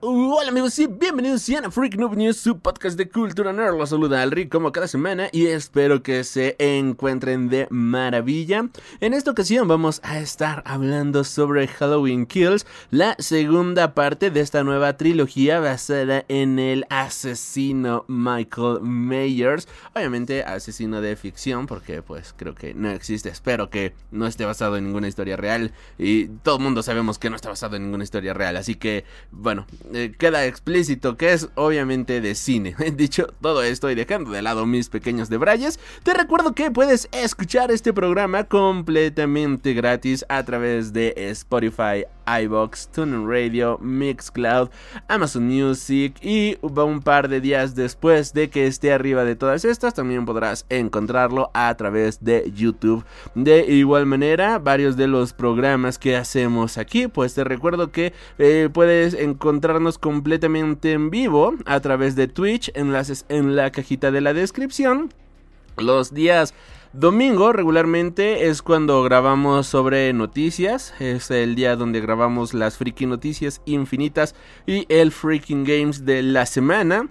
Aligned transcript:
Hola 0.00 0.50
amigos 0.50 0.78
y 0.78 0.86
bienvenidos 0.86 1.50
a 1.50 1.72
Freak 1.72 1.96
Noob 1.96 2.14
News, 2.14 2.36
su 2.36 2.60
podcast 2.60 2.96
de 2.96 3.08
cultura 3.08 3.52
nerd. 3.52 3.76
Los 3.76 3.90
saluda 3.90 4.22
al 4.22 4.30
Rick 4.30 4.48
como 4.48 4.70
cada 4.70 4.86
semana 4.86 5.28
y 5.32 5.46
espero 5.46 6.04
que 6.04 6.22
se 6.22 6.54
encuentren 6.60 7.48
de 7.48 7.66
maravilla. 7.70 8.68
En 9.00 9.12
esta 9.12 9.32
ocasión 9.32 9.66
vamos 9.66 10.00
a 10.04 10.20
estar 10.20 10.62
hablando 10.66 11.24
sobre 11.24 11.66
Halloween 11.66 12.26
Kills, 12.26 12.64
la 12.92 13.16
segunda 13.18 13.92
parte 13.94 14.30
de 14.30 14.38
esta 14.38 14.62
nueva 14.62 14.96
trilogía 14.96 15.58
basada 15.58 16.24
en 16.28 16.60
el 16.60 16.86
asesino 16.90 18.04
Michael 18.06 18.82
Myers. 18.82 19.66
Obviamente 19.96 20.44
asesino 20.44 21.00
de 21.00 21.16
ficción 21.16 21.66
porque 21.66 22.02
pues 22.02 22.36
creo 22.36 22.54
que 22.54 22.72
no 22.72 22.88
existe. 22.88 23.30
Espero 23.30 23.68
que 23.68 23.94
no 24.12 24.28
esté 24.28 24.44
basado 24.44 24.76
en 24.76 24.84
ninguna 24.84 25.08
historia 25.08 25.36
real 25.36 25.72
y 25.98 26.26
todo 26.28 26.58
el 26.58 26.62
mundo 26.62 26.84
sabemos 26.84 27.18
que 27.18 27.30
no 27.30 27.34
está 27.34 27.48
basado 27.48 27.74
en 27.74 27.82
ninguna 27.82 28.04
historia 28.04 28.32
real. 28.32 28.56
Así 28.56 28.76
que 28.76 29.04
bueno 29.32 29.66
eh, 29.92 30.12
queda 30.16 30.46
explícito 30.46 31.16
que 31.16 31.32
es 31.32 31.48
obviamente 31.54 32.20
de 32.20 32.34
cine. 32.34 32.74
Dicho 32.94 33.28
todo 33.40 33.62
esto 33.62 33.90
y 33.90 33.94
dejando 33.94 34.30
de 34.30 34.42
lado 34.42 34.66
mis 34.66 34.88
pequeños 34.88 35.28
debrayes, 35.28 35.78
te 36.02 36.14
recuerdo 36.14 36.54
que 36.54 36.70
puedes 36.70 37.08
escuchar 37.12 37.70
este 37.70 37.92
programa 37.92 38.44
completamente 38.44 39.74
gratis 39.74 40.24
a 40.28 40.44
través 40.44 40.92
de 40.92 41.14
Spotify, 41.16 42.04
iBox, 42.42 42.88
TuneIn 42.88 43.28
Radio, 43.28 43.78
Mixcloud, 43.80 44.68
Amazon 45.08 45.46
Music 45.46 46.16
y 46.22 46.58
un 46.62 47.00
par 47.00 47.28
de 47.28 47.40
días 47.40 47.74
después 47.74 48.32
de 48.32 48.50
que 48.50 48.66
esté 48.66 48.92
arriba 48.92 49.24
de 49.24 49.36
todas 49.36 49.64
estas 49.64 49.94
también 49.94 50.24
podrás 50.24 50.66
encontrarlo 50.68 51.50
a 51.54 51.74
través 51.76 52.22
de 52.22 52.50
YouTube. 52.54 53.04
De 53.34 53.66
igual 53.66 54.06
manera, 54.06 54.58
varios 54.58 54.96
de 54.96 55.06
los 55.06 55.32
programas 55.32 55.98
que 55.98 56.16
hacemos 56.16 56.78
aquí, 56.78 57.08
pues 57.08 57.34
te 57.34 57.44
recuerdo 57.44 57.90
que 57.90 58.12
eh, 58.38 58.68
puedes 58.72 59.14
encontrarnos 59.78 59.98
completamente 59.98 60.92
en 60.92 61.10
vivo 61.10 61.54
a 61.64 61.78
través 61.80 62.16
de 62.16 62.26
Twitch, 62.26 62.70
enlaces 62.74 63.24
en 63.28 63.54
la 63.54 63.70
cajita 63.70 64.10
de 64.10 64.20
la 64.20 64.34
descripción. 64.34 65.12
Los 65.76 66.12
días 66.12 66.52
Domingo 66.92 67.52
regularmente 67.52 68.48
es 68.48 68.62
cuando 68.62 69.02
grabamos 69.04 69.66
sobre 69.66 70.12
noticias, 70.12 70.94
es 70.98 71.30
el 71.30 71.54
día 71.54 71.76
donde 71.76 72.00
grabamos 72.00 72.54
las 72.54 72.76
freaking 72.76 73.10
noticias 73.10 73.60
infinitas 73.66 74.34
y 74.66 74.86
el 74.88 75.12
freaking 75.12 75.64
games 75.64 76.04
de 76.04 76.22
la 76.22 76.44
semana. 76.46 77.08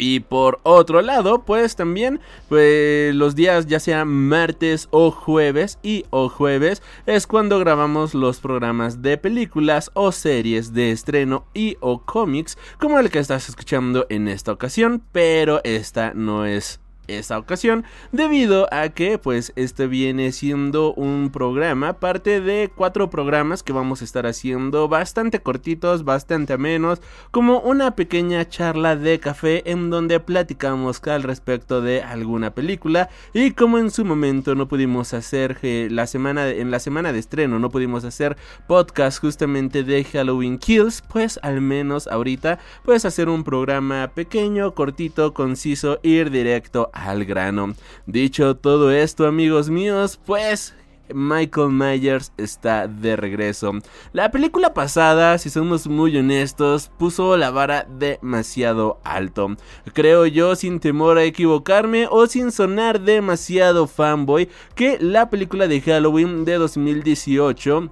Y 0.00 0.20
por 0.20 0.60
otro 0.62 1.02
lado, 1.02 1.42
pues 1.44 1.76
también 1.76 2.20
pues, 2.48 3.14
los 3.14 3.34
días 3.34 3.66
ya 3.66 3.78
sea 3.78 4.06
martes 4.06 4.88
o 4.90 5.10
jueves 5.10 5.78
y 5.82 6.06
o 6.08 6.30
jueves 6.30 6.82
es 7.04 7.26
cuando 7.26 7.58
grabamos 7.58 8.14
los 8.14 8.40
programas 8.40 9.02
de 9.02 9.18
películas 9.18 9.90
o 9.92 10.10
series 10.10 10.72
de 10.72 10.90
estreno 10.90 11.44
y 11.52 11.76
o 11.80 12.00
cómics 12.02 12.56
como 12.78 12.98
el 12.98 13.10
que 13.10 13.18
estás 13.18 13.50
escuchando 13.50 14.06
en 14.08 14.26
esta 14.28 14.52
ocasión, 14.52 15.02
pero 15.12 15.60
esta 15.64 16.14
no 16.14 16.46
es 16.46 16.80
esta 17.18 17.38
ocasión 17.38 17.84
debido 18.12 18.68
a 18.72 18.88
que 18.90 19.18
pues 19.18 19.52
este 19.56 19.86
viene 19.86 20.32
siendo 20.32 20.92
un 20.94 21.30
programa 21.32 21.94
parte 21.94 22.40
de 22.40 22.70
cuatro 22.74 23.10
programas 23.10 23.62
que 23.62 23.72
vamos 23.72 24.02
a 24.02 24.04
estar 24.04 24.26
haciendo 24.26 24.88
bastante 24.88 25.40
cortitos 25.40 26.04
bastante 26.04 26.56
menos 26.58 27.00
como 27.30 27.60
una 27.60 27.96
pequeña 27.96 28.48
charla 28.48 28.96
de 28.96 29.18
café 29.20 29.70
en 29.70 29.90
donde 29.90 30.20
platicamos 30.20 31.00
al 31.06 31.22
respecto 31.22 31.80
de 31.80 32.02
alguna 32.02 32.54
película 32.54 33.08
y 33.32 33.52
como 33.52 33.78
en 33.78 33.90
su 33.90 34.04
momento 34.04 34.54
no 34.54 34.68
pudimos 34.68 35.14
hacer 35.14 35.58
eh, 35.62 35.88
la 35.90 36.06
semana 36.06 36.48
en 36.48 36.70
la 36.70 36.78
semana 36.78 37.12
de 37.12 37.18
estreno 37.18 37.58
no 37.58 37.70
pudimos 37.70 38.04
hacer 38.04 38.36
podcast 38.66 39.20
justamente 39.20 39.82
de 39.82 40.04
Halloween 40.04 40.58
Kills 40.58 41.02
pues 41.02 41.38
al 41.42 41.60
menos 41.60 42.06
ahorita 42.06 42.58
puedes 42.84 43.04
hacer 43.04 43.28
un 43.28 43.44
programa 43.44 44.10
pequeño 44.14 44.74
cortito 44.74 45.34
conciso 45.34 45.98
ir 46.02 46.30
directo 46.30 46.90
al 47.00 47.24
grano. 47.24 47.74
Dicho 48.06 48.56
todo 48.56 48.90
esto, 48.90 49.26
amigos 49.26 49.70
míos, 49.70 50.20
pues 50.24 50.74
Michael 51.14 51.70
Myers 51.70 52.32
está 52.36 52.86
de 52.86 53.16
regreso. 53.16 53.72
La 54.12 54.30
película 54.30 54.74
pasada, 54.74 55.38
si 55.38 55.50
somos 55.50 55.86
muy 55.86 56.16
honestos, 56.16 56.90
puso 56.98 57.36
la 57.36 57.50
vara 57.50 57.86
demasiado 57.98 59.00
alto. 59.04 59.56
Creo 59.92 60.26
yo, 60.26 60.54
sin 60.56 60.80
temor 60.80 61.18
a 61.18 61.24
equivocarme 61.24 62.06
o 62.10 62.26
sin 62.26 62.52
sonar 62.52 63.00
demasiado 63.00 63.86
fanboy, 63.86 64.48
que 64.74 64.98
la 65.00 65.30
película 65.30 65.66
de 65.66 65.80
Halloween 65.80 66.44
de 66.44 66.54
2018 66.54 67.90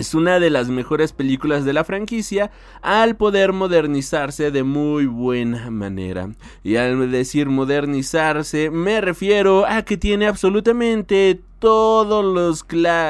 es 0.00 0.14
una 0.14 0.40
de 0.40 0.50
las 0.50 0.68
mejores 0.68 1.12
películas 1.12 1.64
de 1.64 1.72
la 1.72 1.84
franquicia 1.84 2.50
al 2.82 3.16
poder 3.16 3.52
modernizarse 3.52 4.50
de 4.50 4.62
muy 4.62 5.06
buena 5.06 5.70
manera. 5.70 6.30
Y 6.64 6.76
al 6.76 7.10
decir 7.10 7.48
modernizarse 7.48 8.70
me 8.70 9.00
refiero 9.00 9.66
a 9.66 9.82
que 9.82 9.96
tiene 9.96 10.26
absolutamente 10.26 11.40
todos 11.58 12.24
los, 12.24 12.64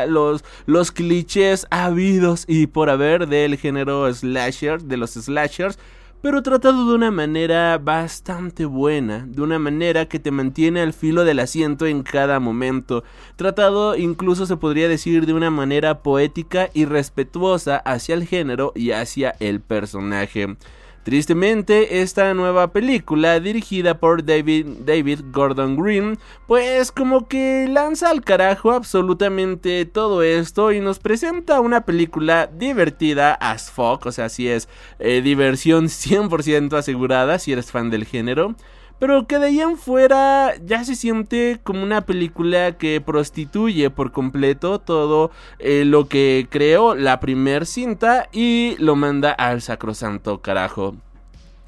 los, 0.09 0.45
los 0.67 0.93
clichés 0.93 1.67
habidos 1.71 2.45
y 2.49 2.67
por 2.67 2.91
haber 2.91 3.29
del 3.29 3.57
género 3.57 4.13
slasher, 4.13 4.83
de 4.83 4.97
los 4.97 5.13
slashers 5.13 5.79
pero 6.23 6.43
tratado 6.43 6.87
de 6.87 6.95
una 6.95 7.11
manera 7.11 7.79
bastante 7.79 8.65
buena, 8.67 9.25
de 9.27 9.41
una 9.41 9.59
manera 9.59 10.07
que 10.07 10.19
te 10.19 10.31
mantiene 10.31 10.81
al 10.81 10.93
filo 10.93 11.25
del 11.25 11.39
asiento 11.39 11.87
en 11.87 12.03
cada 12.03 12.41
momento, 12.41 13.05
tratado 13.37 13.97
incluso 13.97 14.45
se 14.45 14.57
podría 14.57 14.89
decir 14.89 15.25
de 15.25 15.33
una 15.33 15.51
manera 15.51 16.03
poética 16.03 16.69
y 16.75 16.85
respetuosa 16.85 17.77
hacia 17.79 18.15
el 18.15 18.27
género 18.27 18.73
y 18.75 18.91
hacia 18.91 19.35
el 19.41 19.61
personaje. 19.61 20.57
Tristemente, 21.03 22.03
esta 22.03 22.35
nueva 22.35 22.73
película, 22.73 23.41
dirigida 23.41 23.99
por 23.99 24.23
David, 24.23 24.67
David 24.85 25.21
Gordon 25.33 25.75
Green, 25.77 26.19
pues 26.47 26.93
como 26.93 27.27
que 27.27 27.67
lanza 27.71 28.11
al 28.11 28.23
carajo 28.23 28.73
absolutamente 28.73 29.87
todo 29.87 30.23
esto 30.23 30.73
y 30.73 30.81
nos 30.81 30.99
presenta 30.99 31.61
una 31.61 31.87
película 31.87 32.49
divertida 32.53 33.33
as 33.33 33.71
fuck, 33.71 34.05
o 34.05 34.13
sea, 34.13 34.29
si 34.29 34.49
es 34.49 34.69
eh, 34.99 35.23
diversión 35.23 35.85
100% 35.89 36.77
asegurada 36.77 37.39
si 37.39 37.53
eres 37.53 37.71
fan 37.71 37.89
del 37.89 38.05
género. 38.05 38.55
Pero 39.01 39.27
que 39.27 39.39
de 39.39 39.47
ahí 39.47 39.61
en 39.61 39.77
fuera 39.77 40.55
ya 40.65 40.85
se 40.85 40.95
siente 40.95 41.59
como 41.65 41.83
una 41.83 42.03
película 42.03 42.73
que 42.79 43.01
prostituye 43.01 43.91
por 43.91 44.13
completo 44.13 44.79
todo 44.79 45.33
eh, 45.59 45.85
lo 45.85 46.07
que 46.07 46.47
creó 46.51 46.95
la 46.95 47.19
primer 47.19 47.67
cinta 47.67 48.29
y 48.31 48.77
lo 48.79 48.95
manda 48.95 49.33
al 49.33 49.63
sacrosanto 49.63 50.43
carajo. 50.43 50.95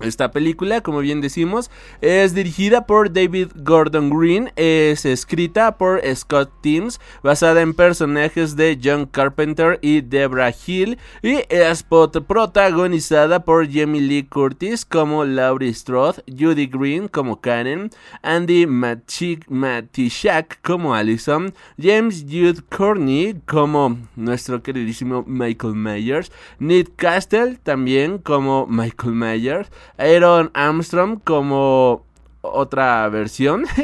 Esta 0.03 0.33
película, 0.33 0.81
como 0.81 0.99
bien 0.99 1.21
decimos, 1.21 1.71
es 2.01 2.35
dirigida 2.35 2.87
por 2.87 3.13
David 3.13 3.49
Gordon 3.55 4.11
Green, 4.11 4.53
es 4.57 5.05
escrita 5.05 5.79
por 5.79 6.03
Scott 6.15 6.51
Teams, 6.61 7.01
basada 7.23 7.63
en 7.63 7.73
personajes 7.75 8.57
de 8.57 8.79
John 8.83 9.07
Carpenter 9.07 9.79
y 9.81 10.01
Debra 10.01 10.53
Hill, 10.67 10.99
y 11.23 11.41
es 11.49 11.85
protagonizada 11.85 13.45
por 13.45 13.71
Jamie 13.71 14.01
Lee 14.01 14.25
Curtis 14.25 14.85
como 14.85 15.25
Laurie 15.25 15.73
Strode, 15.73 16.23
Judy 16.27 16.67
Green 16.67 17.07
como 17.09 17.41
Karen, 17.41 17.91
Andy 18.23 18.67
Matishak 18.67 20.61
como 20.63 20.95
Allison, 20.95 21.55
James 21.81 22.25
Jude 22.29 22.63
Courtney 22.77 23.41
como 23.47 23.99
nuestro 24.17 24.63
queridísimo 24.63 25.25
Michael 25.27 25.75
Myers, 25.75 26.33
Nick 26.59 26.97
Castle 26.97 27.59
también 27.63 28.19
como 28.19 28.67
Michael 28.67 29.15
Myers, 29.15 29.71
Aaron 29.99 30.51
Armstrong 30.55 31.21
como 31.23 32.05
otra 32.41 33.09
versión. 33.09 33.65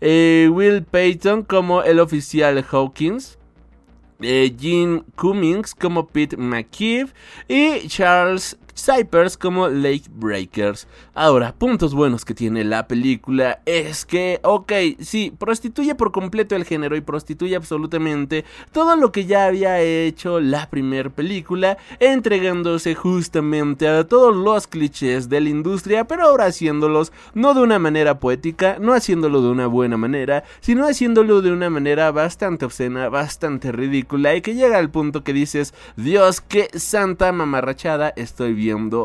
Eh, 0.00 0.50
Will 0.52 0.84
Payton 0.84 1.44
como 1.44 1.82
el 1.82 1.98
oficial 1.98 2.62
Hawkins. 2.70 3.38
Eh, 4.20 4.54
Gene 4.58 5.02
Cummings 5.16 5.74
como 5.74 6.06
Pete 6.06 6.36
McKeeve 6.36 7.12
y 7.48 7.88
Charles 7.88 8.58
Cypers 8.76 9.36
como 9.36 9.68
Lake 9.68 10.04
Breakers. 10.10 10.88
Ahora, 11.14 11.54
puntos 11.54 11.94
buenos 11.94 12.24
que 12.24 12.34
tiene 12.34 12.64
la 12.64 12.88
película 12.88 13.60
es 13.66 14.04
que, 14.04 14.40
ok, 14.42 14.72
sí, 15.00 15.32
prostituye 15.38 15.94
por 15.94 16.10
completo 16.10 16.56
el 16.56 16.64
género 16.64 16.96
y 16.96 17.00
prostituye 17.00 17.54
absolutamente 17.54 18.44
todo 18.72 18.96
lo 18.96 19.12
que 19.12 19.26
ya 19.26 19.46
había 19.46 19.80
hecho 19.80 20.40
la 20.40 20.68
primera 20.70 21.08
película, 21.08 21.78
entregándose 22.00 22.94
justamente 22.94 23.86
a 23.86 24.04
todos 24.04 24.34
los 24.34 24.66
clichés 24.66 25.28
de 25.28 25.40
la 25.40 25.50
industria, 25.50 26.04
pero 26.04 26.24
ahora 26.24 26.46
haciéndolos 26.46 27.12
no 27.32 27.54
de 27.54 27.60
una 27.60 27.78
manera 27.78 28.18
poética, 28.18 28.78
no 28.80 28.92
haciéndolo 28.92 29.40
de 29.40 29.48
una 29.48 29.68
buena 29.68 29.96
manera, 29.96 30.42
sino 30.60 30.86
haciéndolo 30.86 31.42
de 31.42 31.52
una 31.52 31.70
manera 31.70 32.10
bastante 32.10 32.64
obscena, 32.64 33.08
bastante 33.08 33.70
ridícula 33.70 34.34
y 34.34 34.40
que 34.40 34.54
llega 34.54 34.78
al 34.78 34.90
punto 34.90 35.22
que 35.22 35.32
dices, 35.32 35.74
Dios, 35.96 36.40
qué 36.40 36.68
santa 36.74 37.30
mamarrachada 37.30 38.12
estoy 38.16 38.52
viendo 38.52 38.63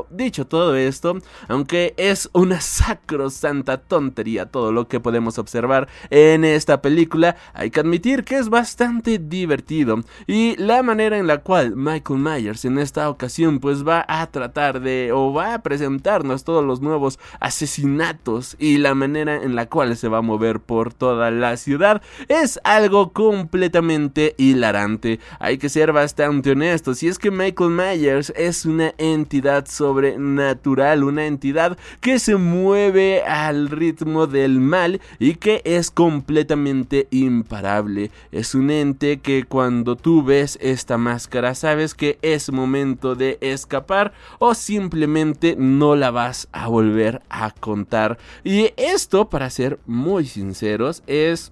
Dicho 0.09 0.47
todo 0.47 0.75
esto, 0.75 1.17
aunque 1.49 1.93
es 1.97 2.29
una 2.33 2.61
sacrosanta 2.61 3.77
tontería 3.77 4.45
todo 4.45 4.71
lo 4.71 4.87
que 4.87 5.01
podemos 5.01 5.37
observar 5.37 5.89
en 6.09 6.45
esta 6.45 6.81
película, 6.81 7.35
hay 7.53 7.69
que 7.69 7.81
admitir 7.81 8.23
que 8.23 8.37
es 8.37 8.49
bastante 8.49 9.17
divertido 9.19 9.99
y 10.27 10.55
la 10.55 10.81
manera 10.81 11.17
en 11.17 11.27
la 11.27 11.39
cual 11.39 11.75
Michael 11.75 12.19
Myers 12.19 12.63
en 12.63 12.79
esta 12.79 13.09
ocasión 13.09 13.59
pues 13.59 13.85
va 13.85 14.05
a 14.07 14.25
tratar 14.27 14.79
de 14.79 15.11
o 15.11 15.33
va 15.33 15.55
a 15.55 15.61
presentarnos 15.61 16.45
todos 16.45 16.63
los 16.63 16.79
nuevos 16.79 17.19
asesinatos 17.41 18.55
y 18.59 18.77
la 18.77 18.95
manera 18.95 19.43
en 19.43 19.55
la 19.55 19.65
cual 19.65 19.97
se 19.97 20.07
va 20.07 20.19
a 20.19 20.21
mover 20.21 20.61
por 20.61 20.93
toda 20.93 21.31
la 21.31 21.57
ciudad 21.57 22.01
es 22.29 22.59
algo 22.63 23.11
completamente 23.11 24.35
hilarante. 24.37 25.19
Hay 25.39 25.57
que 25.57 25.69
ser 25.69 25.91
bastante 25.91 26.51
honestos 26.51 27.03
y 27.03 27.07
es 27.07 27.19
que 27.19 27.31
Michael 27.31 27.71
Myers 27.71 28.31
es 28.35 28.65
una 28.65 28.93
entidad 28.97 29.48
sobrenatural, 29.65 31.03
una 31.03 31.25
entidad 31.25 31.77
que 32.01 32.19
se 32.19 32.35
mueve 32.35 33.23
al 33.23 33.69
ritmo 33.69 34.27
del 34.27 34.59
mal 34.59 35.01
y 35.19 35.35
que 35.35 35.61
es 35.65 35.91
completamente 35.91 37.07
imparable. 37.11 38.11
Es 38.31 38.55
un 38.55 38.71
ente 38.71 39.19
que 39.19 39.43
cuando 39.43 39.95
tú 39.95 40.23
ves 40.23 40.57
esta 40.61 40.97
máscara 40.97 41.55
sabes 41.55 41.93
que 41.93 42.17
es 42.21 42.51
momento 42.51 43.15
de 43.15 43.37
escapar 43.41 44.13
o 44.39 44.53
simplemente 44.53 45.55
no 45.57 45.95
la 45.95 46.11
vas 46.11 46.47
a 46.51 46.67
volver 46.67 47.21
a 47.29 47.51
contar. 47.51 48.17
Y 48.43 48.71
esto, 48.77 49.29
para 49.29 49.49
ser 49.49 49.79
muy 49.85 50.25
sinceros, 50.25 51.03
es 51.07 51.51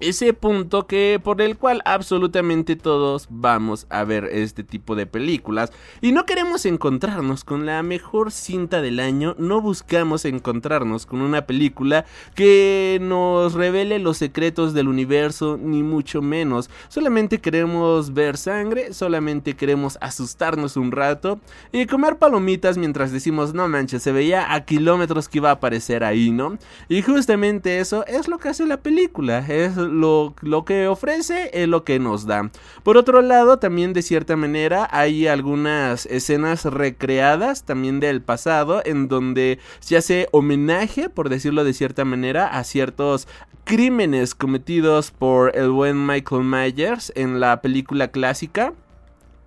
ese 0.00 0.32
punto 0.32 0.86
que 0.86 1.20
por 1.22 1.40
el 1.40 1.56
cual 1.56 1.80
absolutamente 1.84 2.76
todos 2.76 3.28
vamos 3.30 3.86
a 3.90 4.04
ver 4.04 4.24
este 4.24 4.64
tipo 4.64 4.96
de 4.96 5.06
películas 5.06 5.72
y 6.00 6.12
no 6.12 6.26
queremos 6.26 6.66
encontrarnos 6.66 7.44
con 7.44 7.64
la 7.64 7.82
mejor 7.82 8.32
cinta 8.32 8.82
del 8.82 8.98
año, 8.98 9.36
no 9.38 9.60
buscamos 9.60 10.24
encontrarnos 10.24 11.06
con 11.06 11.22
una 11.22 11.46
película 11.46 12.04
que 12.34 12.98
nos 13.00 13.54
revele 13.54 13.98
los 14.00 14.18
secretos 14.18 14.74
del 14.74 14.88
universo 14.88 15.58
ni 15.62 15.82
mucho 15.82 16.22
menos, 16.22 16.70
solamente 16.88 17.38
queremos 17.38 18.12
ver 18.12 18.36
sangre, 18.36 18.92
solamente 18.92 19.54
queremos 19.54 19.96
asustarnos 20.00 20.76
un 20.76 20.90
rato 20.90 21.40
y 21.72 21.86
comer 21.86 22.16
palomitas 22.16 22.78
mientras 22.78 23.12
decimos 23.12 23.54
no 23.54 23.68
manches, 23.68 24.02
se 24.02 24.12
veía 24.12 24.52
a 24.54 24.64
kilómetros 24.64 25.28
que 25.28 25.38
iba 25.38 25.50
a 25.50 25.54
aparecer 25.54 26.02
ahí, 26.02 26.30
¿no? 26.30 26.58
Y 26.88 27.02
justamente 27.02 27.78
eso 27.78 28.04
es 28.06 28.28
lo 28.28 28.38
que 28.38 28.48
hace 28.48 28.66
la 28.66 28.78
película, 28.78 29.38
es 29.48 29.76
lo, 29.84 30.34
que 30.66 30.88
ofrece 30.88 31.50
es 31.52 31.68
lo 31.68 31.84
que 31.84 31.98
nos 31.98 32.26
da. 32.26 32.50
Por 32.82 32.96
otro 32.96 33.22
lado, 33.22 33.58
también 33.58 33.92
de 33.92 34.02
cierta 34.02 34.36
manera 34.36 34.88
hay 34.90 35.26
algunas 35.26 36.06
escenas 36.06 36.64
recreadas 36.64 37.64
también 37.64 38.00
del 38.00 38.22
pasado 38.22 38.82
en 38.84 39.08
donde 39.08 39.58
se 39.80 39.96
hace 39.96 40.28
homenaje, 40.32 41.08
por 41.08 41.28
decirlo 41.28 41.64
de 41.64 41.72
cierta 41.72 42.04
manera, 42.04 42.46
a 42.46 42.64
ciertos 42.64 43.28
crímenes 43.64 44.34
cometidos 44.34 45.10
por 45.10 45.56
el 45.56 45.70
buen 45.70 46.06
Michael 46.06 46.44
Myers 46.44 47.12
en 47.16 47.40
la 47.40 47.60
película 47.62 48.08
clásica. 48.08 48.74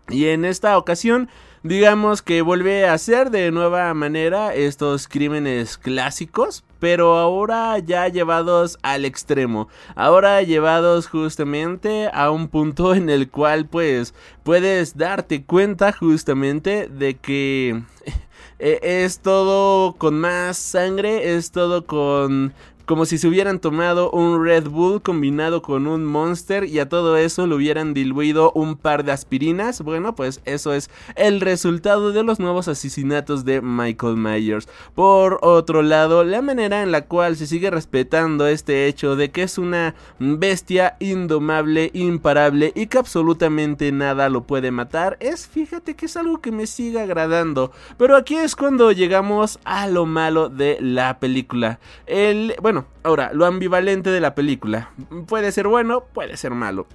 Y 0.10 0.28
en 0.28 0.46
esta 0.46 0.78
ocasión 0.78 1.30
digamos 1.64 2.22
que 2.22 2.42
vuelve 2.42 2.88
a 2.88 2.94
hacer 2.94 3.32
de 3.32 3.52
nueva 3.52 3.94
manera 3.94 4.54
estos 4.54 5.08
crímenes 5.08 5.78
clásicos, 5.78 6.64
pero 6.80 7.18
ahora 7.18 7.78
ya 7.80 8.08
llevados 8.08 8.78
al 8.84 9.06
extremo, 9.06 9.68
ahora 9.96 10.42
llevados 10.42 11.08
justamente 11.08 12.10
a 12.14 12.32
un 12.32 12.48
punto 12.48 12.94
en 12.96 13.10
el 13.10 13.30
cual 13.30 13.66
pues 13.66 14.14
puedes 14.44 14.98
darte 14.98 15.44
cuenta 15.44 15.92
justamente 15.92 16.88
de 16.88 17.16
que 17.16 17.84
eh, 18.60 18.80
es 18.82 19.20
todo 19.20 19.94
con 19.94 20.20
más 20.20 20.58
sangre, 20.58 21.36
es 21.36 21.52
todo 21.52 21.86
con 21.86 22.54
como 22.88 23.06
si 23.06 23.18
se 23.18 23.28
hubieran 23.28 23.60
tomado 23.60 24.10
un 24.12 24.42
Red 24.42 24.70
Bull 24.70 25.02
combinado 25.02 25.62
con 25.62 25.88
un 25.88 26.06
Monster 26.06 26.64
y 26.64 26.80
a 26.80 26.88
todo 26.88 27.18
eso 27.18 27.46
le 27.46 27.54
hubieran 27.54 27.94
diluido 27.94 28.54
un 28.54 28.78
par 28.78 29.04
de 29.04 29.12
aspirinas. 29.12 29.82
Bueno, 29.82 30.16
pues 30.16 30.40
eso 30.46 30.74
es 30.74 30.90
el 31.16 31.42
resultado 31.42 32.14
de 32.14 32.24
los 32.24 32.40
nuevos 32.40 32.70
asesinatos 32.70 33.44
de 33.44 33.62
Michael 33.62 34.16
Myers. 34.16 34.70
Por 34.96 35.40
otro 35.42 35.82
lado, 35.82 36.24
la 36.24 36.42
manera 36.42 36.82
en 36.82 36.94
la 36.94 37.02
cual 37.02 37.36
se 37.36 37.46
sigue 37.46 37.70
respetando 37.70 38.48
este 38.48 38.88
hecho 38.88 39.18
de 39.18 39.32
que 39.32 39.44
es 39.44 39.58
una 39.58 39.94
bestia 40.20 40.96
indomable, 41.02 41.92
imparable 41.94 42.72
y 42.74 42.88
que 42.88 43.00
absolutamente 43.00 43.92
nada 43.92 44.30
lo 44.30 44.44
puede 44.44 44.72
matar, 44.72 45.18
es 45.20 45.46
fíjate 45.46 45.96
que 45.96 46.06
es 46.06 46.16
algo 46.16 46.40
que 46.40 46.54
me 46.54 46.68
sigue 46.68 47.02
agradando. 47.02 47.74
Pero 47.98 48.16
aquí 48.16 48.36
es 48.36 48.56
cuando 48.56 48.94
llegamos 48.94 49.60
a 49.66 49.88
lo 49.88 50.06
malo 50.06 50.48
de 50.48 50.78
la 50.80 51.20
película. 51.20 51.82
El, 52.06 52.56
bueno, 52.62 52.77
ahora, 53.04 53.32
lo 53.34 53.46
ambivalente 53.46 54.10
de 54.10 54.22
la 54.22 54.36
película. 54.36 54.92
Puede 55.28 55.52
ser 55.52 55.68
bueno, 55.68 56.04
puede 56.14 56.38
ser 56.38 56.52
malo. 56.52 56.88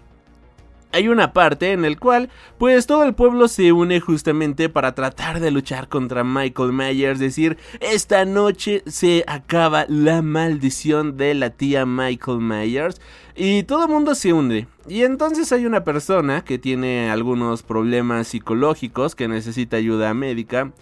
Hay 0.94 1.08
una 1.08 1.32
parte 1.32 1.73
en 1.73 1.87
el 1.87 1.99
cual, 1.99 2.29
pues 2.58 2.87
todo 2.87 3.05
el 3.05 3.14
pueblo 3.14 3.49
se 3.49 3.73
une 3.73 3.99
justamente 3.99 4.69
para 4.69 4.94
tratar 4.94 5.40
de 5.40 5.50
luchar 5.50 5.88
contra 5.88 6.23
Michael 6.23 6.75
Myers, 6.75 7.19
decir, 7.19 7.56
esta 7.81 8.26
noche 8.26 8.82
se 8.87 9.25
acaba 9.26 9.87
la 9.88 10.20
maldición 10.20 11.17
de 11.17 11.32
la 11.32 11.49
tía 11.49 11.87
Michael 11.87 12.40
Myers 12.40 13.00
y 13.35 13.62
todo 13.62 13.85
el 13.85 13.90
mundo 13.90 14.14
se 14.14 14.35
une. 14.35 14.66
Y 14.87 15.04
entonces 15.04 15.50
hay 15.52 15.64
una 15.64 15.83
persona 15.83 16.45
que 16.45 16.59
tiene 16.59 17.11
algunos 17.11 17.62
problemas 17.62 18.28
psicológicos 18.28 19.14
que 19.14 19.28
necesita 19.28 19.78
ayuda 19.78 20.12
médica 20.12 20.73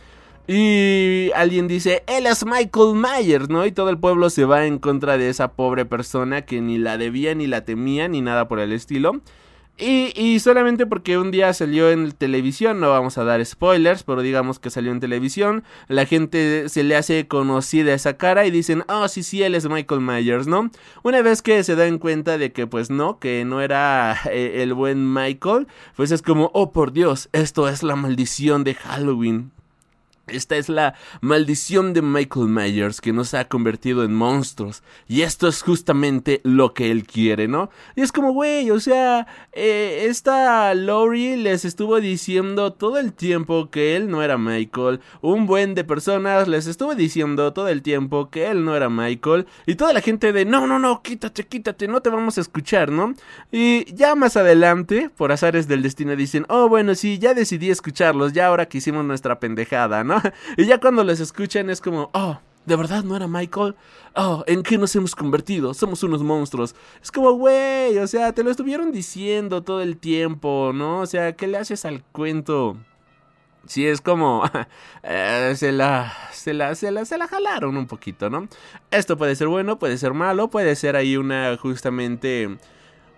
y 0.53 1.31
alguien 1.37 1.69
dice, 1.69 2.03
él 2.09 2.27
es 2.27 2.45
Michael 2.45 2.97
Myers, 2.97 3.49
¿no? 3.49 3.65
Y 3.67 3.71
todo 3.71 3.89
el 3.89 3.99
pueblo 3.99 4.31
se 4.31 4.45
va 4.45 4.67
en 4.67 4.81
contra 4.81 5.17
de 5.17 5.29
esa 5.29 5.53
pobre 5.53 5.85
persona 5.85 6.43
que 6.43 6.61
ni 6.61 6.77
la 6.77 6.99
debía, 6.99 7.37
ni 7.37 7.47
la 7.47 7.65
temía, 7.65 8.09
ni 8.09 8.21
nada 8.21 8.49
por 8.49 8.59
el 8.59 8.73
estilo. 8.73 9.23
Y, 9.79 10.41
solamente 10.41 10.87
porque 10.87 11.19
un 11.19 11.31
día 11.31 11.55
salió 11.55 11.91
en 11.93 12.11
televisión, 12.11 12.81
no 12.81 12.91
vamos 12.91 13.17
a 13.17 13.23
dar 13.23 13.47
spoilers, 13.47 14.03
pero 14.03 14.23
digamos 14.23 14.59
que 14.59 14.71
salió 14.71 14.91
en 14.91 14.99
televisión, 14.99 15.63
la 15.87 16.05
gente 16.05 16.69
se 16.69 16.83
le 16.83 16.97
hace 16.97 17.29
conocida 17.29 17.95
esa 17.95 18.17
cara 18.17 18.45
y 18.45 18.51
dicen, 18.51 18.83
oh 18.89 19.07
sí, 19.07 19.23
sí, 19.23 19.45
él 19.45 19.55
es 19.55 19.69
Michael 19.69 20.01
Myers, 20.01 20.49
¿no? 20.49 20.71
Una 21.05 21.23
vez 21.23 21.43
que 21.43 21.63
se 21.63 21.77
dan 21.77 21.99
cuenta 21.99 22.39
de 22.39 22.51
que 22.53 22.67
pues 22.67 22.91
no, 22.91 23.21
que 23.21 23.45
no 23.45 23.61
era 23.61 24.19
eh, 24.33 24.63
el 24.65 24.75
buen 24.75 25.15
Michael, 25.15 25.69
pues 25.95 26.11
es 26.11 26.23
como, 26.23 26.51
oh 26.55 26.73
por 26.73 26.93
Dios, 26.93 27.29
esto 27.33 27.69
es 27.69 27.85
la 27.85 27.95
maldición 27.95 28.65
de 28.65 28.75
Halloween. 28.75 29.53
Esta 30.27 30.57
es 30.57 30.69
la 30.69 30.95
maldición 31.21 31.93
de 31.93 32.03
Michael 32.03 32.49
Myers 32.49 33.01
que 33.01 33.13
nos 33.13 33.35
ha 33.35 33.47
convertido 33.47 34.05
en 34.05 34.15
monstruos. 34.15 34.83
Y 35.09 35.23
esto 35.23 35.49
es 35.49 35.63
justamente 35.63 36.41
lo 36.45 36.73
que 36.73 36.91
él 36.91 37.05
quiere, 37.05 37.49
¿no? 37.49 37.71
Y 37.97 38.03
es 38.03 38.13
como, 38.13 38.33
güey, 38.33 38.71
o 38.71 38.79
sea, 38.81 39.27
eh, 39.53 40.07
esta 40.09 40.73
Laurie 40.75 41.37
les 41.37 41.65
estuvo 41.65 42.01
diciendo 42.01 42.73
todo 42.73 42.99
el 42.99 43.13
tiempo 43.13 43.71
que 43.71 43.97
él 43.97 44.09
no 44.09 44.23
era 44.23 44.39
Michael. 44.39 45.01
Un 45.21 45.47
buen 45.47 45.75
de 45.75 45.85
personas 45.85 46.47
les 46.47 46.67
estuvo 46.67 46.95
diciendo 46.95 47.53
todo 47.53 47.69
el 47.69 47.83
tiempo 47.83 48.31
que 48.31 48.47
él 48.47 48.65
no 48.65 48.77
era 48.77 48.89
Michael. 48.89 49.47
Y 49.67 49.75
toda 49.75 49.93
la 49.93 50.01
gente 50.01 50.33
de, 50.33 50.45
no, 50.45 50.67
no, 50.67 50.79
no, 50.79 51.03
quítate, 51.03 51.45
quítate, 51.45 51.89
no 51.89 52.03
te 52.03 52.11
vamos 52.11 52.39
a 52.39 52.41
escuchar, 52.41 52.93
¿no? 52.93 53.15
Y 53.51 53.93
ya 53.95 54.15
más 54.15 54.37
adelante, 54.37 55.11
por 55.17 55.33
azares 55.33 55.67
del 55.67 55.83
destino, 55.83 56.15
dicen, 56.15 56.47
oh, 56.49 56.69
bueno, 56.69 56.95
sí, 56.95 57.19
ya 57.19 57.35
decidí 57.35 57.71
escucharlos, 57.71 58.33
ya 58.33 58.47
ahora 58.47 58.67
que 58.67 58.79
hicimos 58.79 59.05
nuestra 59.05 59.41
pendejada, 59.41 60.05
¿no? 60.05 60.20
y 60.57 60.67
ya 60.67 60.79
cuando 60.79 61.05
les 61.05 61.21
escuchan 61.21 61.71
es 61.71 61.81
como, 61.81 62.11
oh, 62.13 62.39
¿de 62.67 62.77
verdad 62.77 63.05
no 63.05 63.17
era 63.17 63.27
Michael? 63.27 63.75
Oh, 64.15 64.45
¿en 64.47 64.63
qué 64.63 64.79
nos 64.79 64.95
hemos 64.97 65.15
convertido? 65.15 65.75
Somos 65.75 66.03
unos 66.03 66.23
monstruos. 66.23 66.75
Es 67.03 67.11
como, 67.11 67.33
güey, 67.33 67.99
o 67.99 68.07
sea, 68.07 68.33
te 68.33 68.43
lo 68.43 68.51
estuvieron 68.51 68.93
diciendo 68.93 69.63
todo 69.63 69.81
el 69.83 69.97
tiempo, 69.97 70.73
¿no? 70.75 71.01
O 71.01 71.07
sea, 71.07 71.33
¿qué 71.35 71.47
le 71.47 71.59
haces 71.59 71.85
al 71.85 72.03
cuento? 72.05 72.77
sí 73.67 73.87
es 73.87 74.01
como 74.01 74.43
eh, 75.03 75.53
se, 75.57 75.73
la, 75.73 76.13
se, 76.33 76.55
la, 76.55 76.75
se, 76.75 76.91
la, 76.91 77.05
se 77.05 77.19
la 77.19 77.29
jalaron 77.29 77.77
un 77.77 77.87
poquito, 77.87 78.31
¿no? 78.31 78.49
Esto 78.91 79.17
puede 79.17 79.37
ser 79.37 79.49
bueno, 79.49 79.79
puede 79.79 79.99
ser 79.99 80.15
malo, 80.15 80.49
puede 80.49 80.77
ser 80.77 80.97
ahí 80.97 81.17
una 81.17 81.57
justamente 81.57 82.59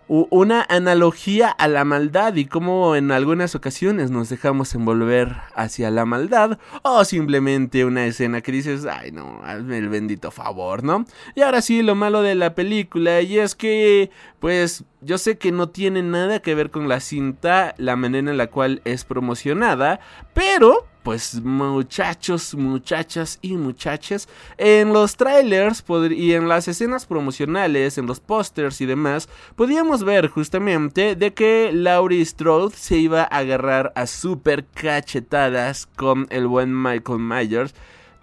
una 0.09 0.67
analogía 0.69 1.49
a 1.49 1.69
la 1.69 1.85
maldad 1.85 2.35
y 2.35 2.45
cómo 2.45 2.97
en 2.97 3.13
algunas 3.13 3.55
ocasiones 3.55 4.11
nos 4.11 4.29
dejamos 4.29 4.75
envolver 4.75 5.37
hacia 5.55 5.91
la 5.91 6.05
maldad 6.05 6.59
o 6.83 7.05
simplemente 7.05 7.85
una 7.85 8.05
escena 8.07 8.41
que 8.41 8.53
dices, 8.53 8.85
ay 8.85 9.13
no, 9.13 9.41
hazme 9.45 9.79
el 9.79 9.89
bendito 9.89 10.31
favor, 10.31 10.85
¿no? 10.85 11.05
Y 11.35 11.43
ahora 11.43 11.63
sí, 11.63 11.83
lo 11.83 11.95
malo 11.95 12.23
de 12.23 12.35
la 12.35 12.55
película 12.55 13.23
y 13.23 13.39
es 13.39 13.55
que, 13.55 14.11
pues, 14.39 14.85
yo 15.03 15.19
sé 15.19 15.37
que 15.37 15.53
no 15.53 15.69
tiene 15.69 16.03
nada 16.03 16.41
que 16.41 16.55
ver 16.55 16.71
con 16.71 16.89
la 16.89 17.01
cinta, 17.01 17.75
la 17.79 17.97
manera 17.97 18.31
en 18.31 18.37
la 18.37 18.47
cual 18.47 18.81
es 18.85 19.05
promocionada, 19.05 20.01
pero 20.33 20.87
pues 21.03 21.43
muchachos, 21.43 22.55
muchachas 22.55 23.39
y 23.43 23.55
muchachas, 23.55 24.29
en 24.57 24.93
los 24.93 25.17
trailers 25.17 25.85
y 26.13 26.35
en 26.35 26.49
las 26.49 26.69
escenas 26.69 27.07
promocionales, 27.07 27.99
en 27.99 28.07
los 28.07 28.21
pósters 28.21 28.81
y 28.81 28.87
demás, 28.87 29.29
podíamos 29.57 30.05
ver 30.05 30.29
justamente 30.29 31.17
de 31.17 31.35
que 31.35 31.71
Laurie 31.73 32.25
Strode 32.25 32.77
se 32.77 32.99
iba 32.99 33.23
a 33.23 33.39
agarrar 33.39 33.93
a 33.97 34.07
super 34.07 34.65
cachetadas 34.65 35.87
con 35.87 36.29
el 36.31 36.47
buen 36.47 36.81
Michael 36.81 37.19
Myers 37.19 37.75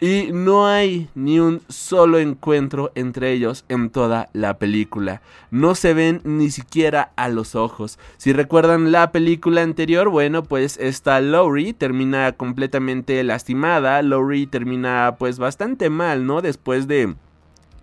y 0.01 0.29
no 0.31 0.65
hay 0.65 1.09
ni 1.13 1.39
un 1.39 1.61
solo 1.67 2.19
encuentro 2.19 2.91
entre 2.95 3.33
ellos 3.33 3.65
en 3.67 3.89
toda 3.89 4.29
la 4.31 4.57
película. 4.57 5.21
No 5.51 5.75
se 5.75 5.93
ven 5.93 6.21
ni 6.23 6.51
siquiera 6.51 7.11
a 7.17 7.27
los 7.27 7.55
ojos. 7.55 7.99
Si 8.17 8.31
recuerdan 8.31 8.93
la 8.93 9.11
película 9.11 9.61
anterior, 9.61 10.09
bueno, 10.09 10.43
pues 10.43 10.77
esta 10.77 11.19
Laurie 11.19 11.73
termina 11.73 12.31
completamente 12.31 13.21
lastimada. 13.23 14.01
Laurie 14.01 14.47
termina 14.47 15.15
pues 15.19 15.37
bastante 15.37 15.89
mal, 15.89 16.25
¿no? 16.25 16.41
Después 16.41 16.87
de 16.87 17.15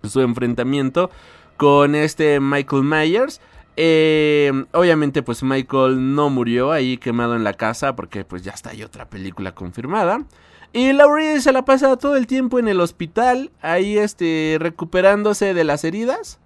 su 0.03 0.21
enfrentamiento 0.21 1.11
con 1.55 1.93
este 1.93 2.39
Michael 2.39 2.83
Myers. 2.83 3.41
Eh, 3.79 4.51
obviamente 4.71 5.21
pues 5.21 5.43
Michael 5.43 6.15
no 6.15 6.31
murió 6.31 6.71
ahí 6.71 6.97
quemado 6.97 7.35
en 7.35 7.43
la 7.43 7.53
casa 7.53 7.95
porque 7.95 8.25
pues 8.25 8.41
ya 8.41 8.53
está 8.53 8.71
hay 8.71 8.81
otra 8.81 9.07
película 9.07 9.53
confirmada. 9.53 10.25
Y 10.73 10.93
Laurie 10.93 11.41
se 11.41 11.51
la 11.51 11.65
pasa 11.65 11.95
todo 11.97 12.15
el 12.15 12.27
tiempo 12.27 12.59
en 12.59 12.67
el 12.67 12.81
hospital, 12.81 13.51
ahí 13.61 13.97
este, 13.97 14.57
recuperándose 14.59 15.53
de 15.53 15.63
las 15.63 15.83
heridas. 15.83 16.39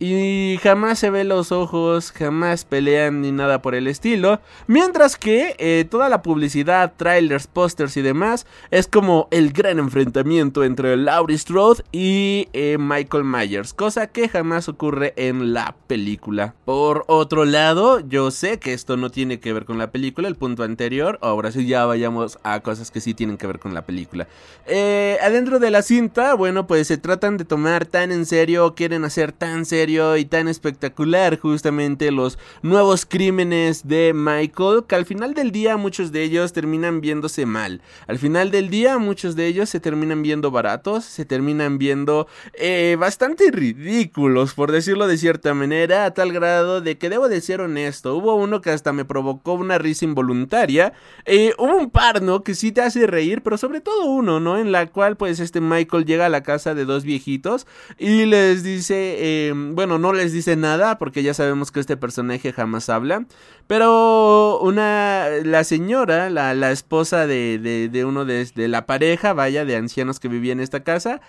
Y 0.00 0.58
jamás 0.60 0.98
se 0.98 1.10
ve 1.10 1.22
los 1.22 1.52
ojos, 1.52 2.10
jamás 2.10 2.64
pelean 2.64 3.20
ni 3.20 3.30
nada 3.30 3.62
por 3.62 3.76
el 3.76 3.86
estilo. 3.86 4.40
Mientras 4.66 5.16
que 5.16 5.54
eh, 5.58 5.86
toda 5.88 6.08
la 6.08 6.20
publicidad, 6.20 6.94
trailers, 6.96 7.46
pósters 7.46 7.96
y 7.96 8.02
demás 8.02 8.44
es 8.72 8.88
como 8.88 9.28
el 9.30 9.52
gran 9.52 9.78
enfrentamiento 9.78 10.64
entre 10.64 10.96
Laurie 10.96 11.38
Strode 11.38 11.84
y 11.92 12.48
eh, 12.52 12.76
Michael 12.78 13.22
Myers. 13.22 13.72
Cosa 13.72 14.08
que 14.08 14.28
jamás 14.28 14.68
ocurre 14.68 15.14
en 15.16 15.54
la 15.54 15.76
película. 15.86 16.54
Por 16.64 17.04
otro 17.06 17.44
lado, 17.44 18.00
yo 18.00 18.32
sé 18.32 18.58
que 18.58 18.72
esto 18.72 18.96
no 18.96 19.10
tiene 19.10 19.38
que 19.38 19.52
ver 19.52 19.64
con 19.64 19.78
la 19.78 19.92
película, 19.92 20.26
el 20.26 20.34
punto 20.34 20.64
anterior. 20.64 21.20
Ahora 21.22 21.52
sí 21.52 21.66
ya 21.66 21.86
vayamos 21.86 22.40
a 22.42 22.58
cosas 22.60 22.90
que 22.90 23.00
sí 23.00 23.14
tienen 23.14 23.36
que 23.36 23.46
ver 23.46 23.60
con 23.60 23.74
la 23.74 23.86
película. 23.86 24.26
Eh, 24.66 25.18
adentro 25.22 25.60
de 25.60 25.70
la 25.70 25.82
cinta, 25.82 26.34
bueno, 26.34 26.66
pues 26.66 26.88
se 26.88 26.98
tratan 26.98 27.36
de 27.36 27.44
tomar 27.44 27.86
tan 27.86 28.10
en 28.10 28.26
serio, 28.26 28.74
quieren 28.74 29.04
hacer 29.04 29.30
tan 29.30 29.64
serio 29.64 29.83
y 29.84 30.24
tan 30.24 30.48
espectacular 30.48 31.38
justamente 31.38 32.10
los 32.10 32.38
nuevos 32.62 33.04
crímenes 33.04 33.86
de 33.86 34.12
Michael 34.14 34.84
que 34.88 34.94
al 34.94 35.04
final 35.04 35.34
del 35.34 35.50
día 35.52 35.76
muchos 35.76 36.10
de 36.10 36.22
ellos 36.22 36.54
terminan 36.54 37.02
viéndose 37.02 37.44
mal. 37.44 37.82
Al 38.06 38.18
final 38.18 38.50
del 38.50 38.70
día 38.70 38.96
muchos 38.96 39.36
de 39.36 39.46
ellos 39.46 39.68
se 39.68 39.80
terminan 39.80 40.22
viendo 40.22 40.50
baratos, 40.50 41.04
se 41.04 41.26
terminan 41.26 41.76
viendo 41.76 42.26
eh, 42.54 42.96
bastante 42.98 43.50
ridículos 43.50 44.54
por 44.54 44.72
decirlo 44.72 45.06
de 45.06 45.18
cierta 45.18 45.52
manera 45.52 46.06
a 46.06 46.14
tal 46.14 46.32
grado 46.32 46.80
de 46.80 46.96
que 46.96 47.10
debo 47.10 47.28
de 47.28 47.42
ser 47.42 47.60
honesto. 47.60 48.16
Hubo 48.16 48.36
uno 48.36 48.62
que 48.62 48.70
hasta 48.70 48.94
me 48.94 49.04
provocó 49.04 49.52
una 49.52 49.76
risa 49.76 50.06
involuntaria. 50.06 50.94
Eh, 51.26 51.52
hubo 51.58 51.76
un 51.76 51.90
par, 51.90 52.22
¿no? 52.22 52.42
Que 52.42 52.54
sí 52.54 52.72
te 52.72 52.80
hace 52.80 53.06
reír, 53.06 53.42
pero 53.42 53.58
sobre 53.58 53.82
todo 53.82 54.06
uno, 54.06 54.40
¿no? 54.40 54.56
En 54.56 54.72
la 54.72 54.86
cual 54.86 55.18
pues 55.18 55.40
este 55.40 55.60
Michael 55.60 56.06
llega 56.06 56.24
a 56.24 56.30
la 56.30 56.42
casa 56.42 56.74
de 56.74 56.86
dos 56.86 57.04
viejitos 57.04 57.66
y 57.98 58.24
les 58.24 58.62
dice, 58.62 59.16
eh, 59.18 59.52
bueno, 59.74 59.98
no 59.98 60.12
les 60.12 60.32
dice 60.32 60.56
nada 60.56 60.98
porque 60.98 61.22
ya 61.22 61.34
sabemos 61.34 61.70
que 61.72 61.80
este 61.80 61.96
personaje 61.96 62.52
jamás 62.52 62.88
habla. 62.88 63.26
Pero 63.66 64.58
una, 64.60 65.28
la 65.44 65.64
señora, 65.64 66.30
la, 66.30 66.54
la 66.54 66.70
esposa 66.70 67.26
de, 67.26 67.58
de, 67.58 67.88
de 67.88 68.04
uno 68.04 68.24
de, 68.24 68.44
de, 68.54 68.68
la 68.68 68.86
pareja, 68.86 69.32
vaya, 69.32 69.64
de 69.64 69.76
ancianos 69.76 70.20
que 70.20 70.28
vivía 70.28 70.52
en 70.52 70.60
esta 70.60 70.84
casa, 70.84 71.20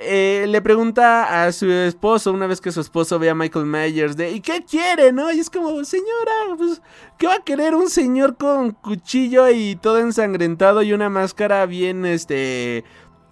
eh, 0.00 0.46
le 0.48 0.62
pregunta 0.62 1.42
a 1.44 1.50
su 1.50 1.68
esposo, 1.72 2.32
una 2.32 2.46
vez 2.46 2.60
que 2.60 2.70
su 2.70 2.80
esposo 2.80 3.18
ve 3.18 3.30
a 3.30 3.34
Michael 3.34 3.66
Myers, 3.66 4.16
de 4.16 4.30
¿y 4.30 4.40
qué 4.40 4.64
quiere? 4.64 5.10
¿No? 5.12 5.32
Y 5.32 5.40
es 5.40 5.50
como, 5.50 5.84
señora, 5.84 6.54
pues, 6.56 6.80
¿qué 7.18 7.26
va 7.26 7.34
a 7.34 7.44
querer 7.44 7.74
un 7.74 7.90
señor 7.90 8.36
con 8.36 8.70
cuchillo 8.70 9.48
y 9.48 9.74
todo 9.74 9.98
ensangrentado 9.98 10.82
y 10.82 10.92
una 10.92 11.10
máscara 11.10 11.66
bien, 11.66 12.06
este, 12.06 12.84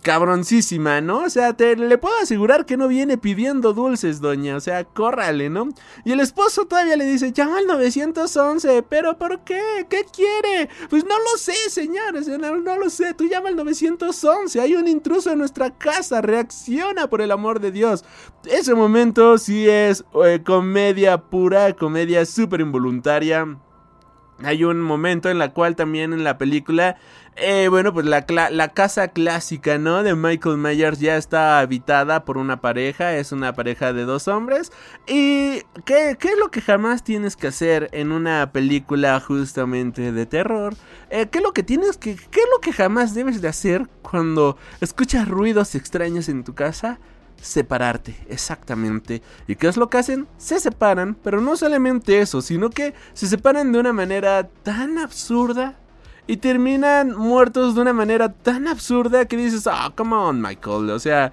cabroncísima, 0.02 1.00
¿no? 1.00 1.24
O 1.24 1.30
sea, 1.30 1.54
te 1.54 1.74
le 1.76 1.98
puedo 1.98 2.16
asegurar 2.22 2.64
que 2.64 2.76
no 2.76 2.86
viene 2.86 3.18
pidiendo 3.18 3.72
dulces, 3.72 4.20
doña. 4.20 4.56
O 4.56 4.60
sea, 4.60 4.84
córrale, 4.84 5.50
¿no? 5.50 5.68
Y 6.04 6.12
el 6.12 6.20
esposo 6.20 6.66
todavía 6.66 6.96
le 6.96 7.04
dice, 7.04 7.32
llama 7.32 7.58
al 7.58 7.66
911, 7.66 8.84
pero 8.88 9.18
¿por 9.18 9.40
qué? 9.40 9.86
¿Qué 9.90 10.04
quiere? 10.04 10.68
Pues 10.88 11.04
no 11.04 11.18
lo 11.18 11.38
sé, 11.38 11.54
señores, 11.70 12.28
no, 12.28 12.56
no 12.58 12.76
lo 12.78 12.88
sé. 12.88 13.14
Tú 13.14 13.26
llama 13.28 13.48
al 13.48 13.56
911, 13.56 14.60
hay 14.60 14.74
un 14.76 14.86
intruso 14.86 15.32
en 15.32 15.38
nuestra 15.38 15.76
casa, 15.76 16.20
reacciona 16.20 17.08
por 17.08 17.20
el 17.20 17.32
amor 17.32 17.60
de 17.60 17.72
Dios. 17.72 18.04
Ese 18.44 18.74
momento 18.74 19.38
sí 19.38 19.68
es 19.68 20.04
eh, 20.24 20.40
comedia 20.44 21.18
pura, 21.18 21.72
comedia 21.74 22.24
súper 22.26 22.60
involuntaria. 22.60 23.58
Hay 24.42 24.64
un 24.64 24.80
momento 24.80 25.30
en 25.30 25.38
la 25.38 25.52
cual 25.52 25.76
también 25.76 26.12
en 26.12 26.22
la 26.22 26.36
película 26.36 26.98
eh, 27.36 27.68
bueno, 27.68 27.92
pues 27.92 28.06
la, 28.06 28.68
casa 28.72 29.08
clásica, 29.08 29.76
¿no? 29.76 30.02
De 30.02 30.14
Michael 30.14 30.56
Myers 30.56 31.00
ya 31.00 31.16
está 31.16 31.58
habitada 31.60 32.24
por 32.24 32.38
una 32.38 32.62
pareja, 32.62 33.14
es 33.16 33.30
una 33.30 33.52
pareja 33.52 33.92
de 33.92 34.04
dos 34.04 34.26
hombres. 34.26 34.72
¿Y 35.06 35.60
qué, 35.84 36.16
qué 36.18 36.28
es 36.28 36.38
lo 36.38 36.50
que 36.50 36.62
jamás 36.62 37.04
tienes 37.04 37.36
que 37.36 37.48
hacer 37.48 37.90
en 37.92 38.12
una 38.12 38.52
película 38.52 39.20
justamente 39.20 40.12
de 40.12 40.24
terror? 40.24 40.74
Eh, 41.10 41.26
¿Qué 41.30 41.38
es 41.38 41.44
lo 41.44 41.52
que 41.52 41.62
tienes 41.62 41.98
que, 41.98 42.16
qué 42.16 42.40
es 42.40 42.48
lo 42.54 42.60
que 42.60 42.72
jamás 42.72 43.14
debes 43.14 43.42
de 43.42 43.48
hacer 43.48 43.86
cuando 44.00 44.56
escuchas 44.80 45.28
ruidos 45.28 45.74
extraños 45.74 46.28
en 46.28 46.42
tu 46.42 46.54
casa? 46.54 46.98
separarte, 47.38 48.16
exactamente. 48.30 49.22
¿Y 49.46 49.56
qué 49.56 49.68
es 49.68 49.76
lo 49.76 49.90
que 49.90 49.98
hacen? 49.98 50.26
Se 50.38 50.58
separan, 50.58 51.14
pero 51.22 51.42
no 51.42 51.54
solamente 51.54 52.20
eso, 52.20 52.40
sino 52.40 52.70
que 52.70 52.94
se 53.12 53.26
separan 53.26 53.72
de 53.72 53.78
una 53.78 53.92
manera 53.92 54.48
tan 54.62 54.96
absurda 54.96 55.76
y 56.26 56.38
terminan 56.38 57.16
muertos 57.16 57.74
de 57.74 57.80
una 57.80 57.92
manera 57.92 58.32
tan 58.32 58.66
absurda 58.66 59.26
que 59.26 59.36
dices, 59.36 59.66
ah, 59.66 59.92
come 59.94 60.14
on, 60.14 60.40
Michael. 60.40 60.90
O 60.90 60.98
sea, 60.98 61.32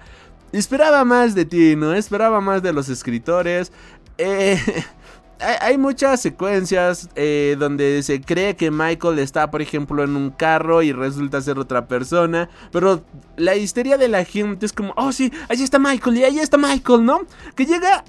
esperaba 0.52 1.04
más 1.04 1.34
de 1.34 1.44
ti, 1.44 1.76
¿no? 1.76 1.94
Esperaba 1.94 2.40
más 2.40 2.62
de 2.62 2.72
los 2.72 2.88
escritores. 2.88 3.72
Eh, 4.18 4.58
hay, 5.40 5.78
muchas 5.78 6.20
secuencias 6.20 7.08
eh, 7.16 7.56
donde 7.58 8.02
se 8.02 8.20
cree 8.20 8.54
que 8.54 8.70
Michael 8.70 9.18
está, 9.18 9.50
por 9.50 9.62
ejemplo, 9.62 10.04
en 10.04 10.16
un 10.16 10.30
carro 10.30 10.82
y 10.82 10.92
resulta 10.92 11.40
ser 11.40 11.58
otra 11.58 11.86
persona. 11.88 12.48
Pero 12.70 13.02
la 13.36 13.56
histeria 13.56 13.98
de 13.98 14.08
la 14.08 14.24
gente 14.24 14.64
es 14.64 14.72
como, 14.72 14.94
oh 14.96 15.12
sí, 15.12 15.32
ahí 15.48 15.62
está 15.62 15.78
Michael 15.78 16.18
y 16.18 16.24
ahí 16.24 16.38
está 16.38 16.56
Michael, 16.56 17.04
¿no? 17.04 17.22
Que 17.56 17.66
llega 17.66 18.04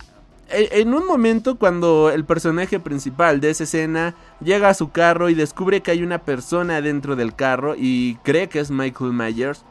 en 0.50 0.94
un 0.94 1.06
momento 1.08 1.56
cuando 1.56 2.12
el 2.12 2.25
personaje 2.25 2.80
principal 2.80 3.42
de 3.42 3.50
esa 3.50 3.64
escena 3.64 4.16
llega 4.42 4.70
a 4.70 4.74
su 4.74 4.92
carro 4.92 5.30
y 5.30 5.34
descubre 5.34 5.82
que 5.82 5.92
hay 5.92 6.04
una 6.04 6.20
persona 6.20 6.82
dentro 6.82 7.16
del 7.16 7.36
carro 7.36 7.75
y 7.78 8.16
cree 8.24 8.50
que 8.50 8.60
es 8.60 8.72
Michael 8.72 9.14
Myers, 9.14 9.66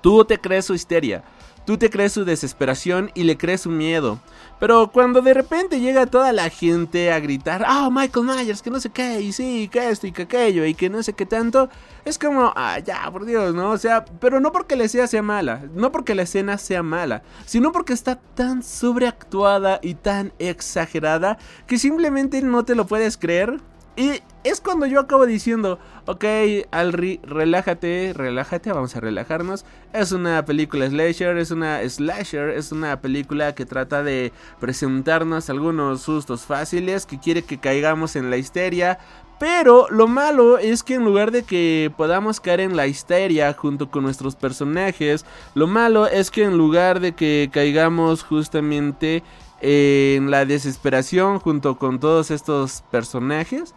tú 0.00 0.24
te 0.24 0.38
crees 0.38 0.66
su 0.66 0.74
histeria. 0.74 1.24
Tú 1.68 1.76
te 1.76 1.90
crees 1.90 2.14
su 2.14 2.24
desesperación 2.24 3.10
y 3.12 3.24
le 3.24 3.36
crees 3.36 3.60
su 3.60 3.68
miedo. 3.68 4.18
Pero 4.58 4.90
cuando 4.90 5.20
de 5.20 5.34
repente 5.34 5.80
llega 5.80 6.06
toda 6.06 6.32
la 6.32 6.48
gente 6.48 7.12
a 7.12 7.20
gritar, 7.20 7.62
ah, 7.66 7.90
Michael 7.92 8.24
Myers, 8.24 8.62
que 8.62 8.70
no 8.70 8.80
sé 8.80 8.88
qué, 8.88 9.20
y 9.20 9.32
sí, 9.32 9.68
que 9.70 9.90
esto 9.90 10.06
y 10.06 10.12
que 10.12 10.22
aquello, 10.22 10.64
y 10.64 10.72
que 10.72 10.88
no 10.88 11.02
sé 11.02 11.12
qué 11.12 11.26
tanto, 11.26 11.68
es 12.06 12.18
como, 12.18 12.54
ah, 12.56 12.78
ya, 12.78 13.10
por 13.10 13.26
Dios, 13.26 13.54
¿no? 13.54 13.72
O 13.72 13.76
sea, 13.76 14.06
pero 14.06 14.40
no 14.40 14.50
porque 14.50 14.76
la 14.76 14.84
escena 14.84 15.06
sea 15.08 15.22
mala, 15.22 15.62
no 15.74 15.92
porque 15.92 16.14
la 16.14 16.22
escena 16.22 16.56
sea 16.56 16.82
mala, 16.82 17.22
sino 17.44 17.70
porque 17.70 17.92
está 17.92 18.16
tan 18.16 18.62
sobreactuada 18.62 19.78
y 19.82 19.92
tan 19.92 20.32
exagerada 20.38 21.36
que 21.66 21.78
simplemente 21.78 22.40
no 22.40 22.64
te 22.64 22.76
lo 22.76 22.86
puedes 22.86 23.18
creer. 23.18 23.60
Y 23.94 24.22
es 24.44 24.60
cuando 24.60 24.86
yo 24.86 25.00
acabo 25.00 25.26
diciendo, 25.26 25.78
ok, 26.06 26.24
Alri, 26.70 27.20
relájate, 27.24 28.12
relájate, 28.14 28.72
vamos 28.72 28.94
a 28.96 29.00
relajarnos. 29.00 29.64
Es 29.92 30.12
una 30.12 30.44
película 30.44 30.88
slasher, 30.88 31.36
es 31.38 31.50
una 31.50 31.80
slasher, 31.88 32.50
es 32.50 32.72
una 32.72 33.00
película 33.00 33.54
que 33.54 33.66
trata 33.66 34.02
de 34.02 34.32
presentarnos 34.60 35.50
algunos 35.50 36.02
sustos 36.02 36.42
fáciles, 36.42 37.04
que 37.06 37.18
quiere 37.18 37.42
que 37.42 37.58
caigamos 37.58 38.16
en 38.16 38.30
la 38.30 38.36
histeria, 38.36 38.98
Pero 39.38 39.86
lo 39.90 40.08
malo 40.08 40.58
es 40.58 40.82
que 40.82 40.94
en 40.94 41.04
lugar 41.04 41.30
de 41.30 41.44
que 41.44 41.92
podamos 41.96 42.40
caer 42.40 42.60
en 42.60 42.76
la 42.76 42.88
histeria 42.88 43.52
junto 43.52 43.88
con 43.88 44.02
nuestros 44.02 44.34
personajes, 44.34 45.24
lo 45.54 45.68
malo 45.68 46.08
es 46.08 46.30
que 46.30 46.42
en 46.42 46.58
lugar 46.58 46.98
de 46.98 47.12
que 47.12 47.48
caigamos 47.52 48.24
justamente 48.24 49.22
en 49.60 50.30
la 50.30 50.44
desesperación 50.44 51.38
junto 51.38 51.78
con 51.78 52.00
todos 52.00 52.32
estos 52.32 52.82
personajes, 52.90 53.74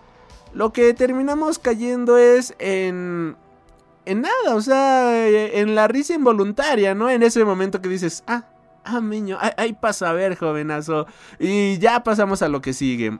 lo 0.53 0.73
que 0.73 0.93
terminamos 0.93 1.59
cayendo 1.59 2.17
es 2.17 2.55
en... 2.59 3.35
En 4.03 4.21
nada, 4.21 4.55
o 4.55 4.61
sea, 4.61 5.27
en 5.27 5.75
la 5.75 5.87
risa 5.87 6.15
involuntaria, 6.15 6.95
¿no? 6.95 7.07
En 7.11 7.21
ese 7.21 7.45
momento 7.45 7.83
que 7.83 7.87
dices, 7.87 8.23
ah, 8.25 8.45
ah, 8.83 8.99
niño, 8.99 9.37
ahí 9.57 9.73
pasa 9.73 10.09
a 10.09 10.13
ver, 10.13 10.35
jovenazo. 10.35 11.05
Y 11.37 11.77
ya 11.77 12.01
pasamos 12.01 12.41
a 12.41 12.49
lo 12.49 12.61
que 12.61 12.73
sigue 12.73 13.19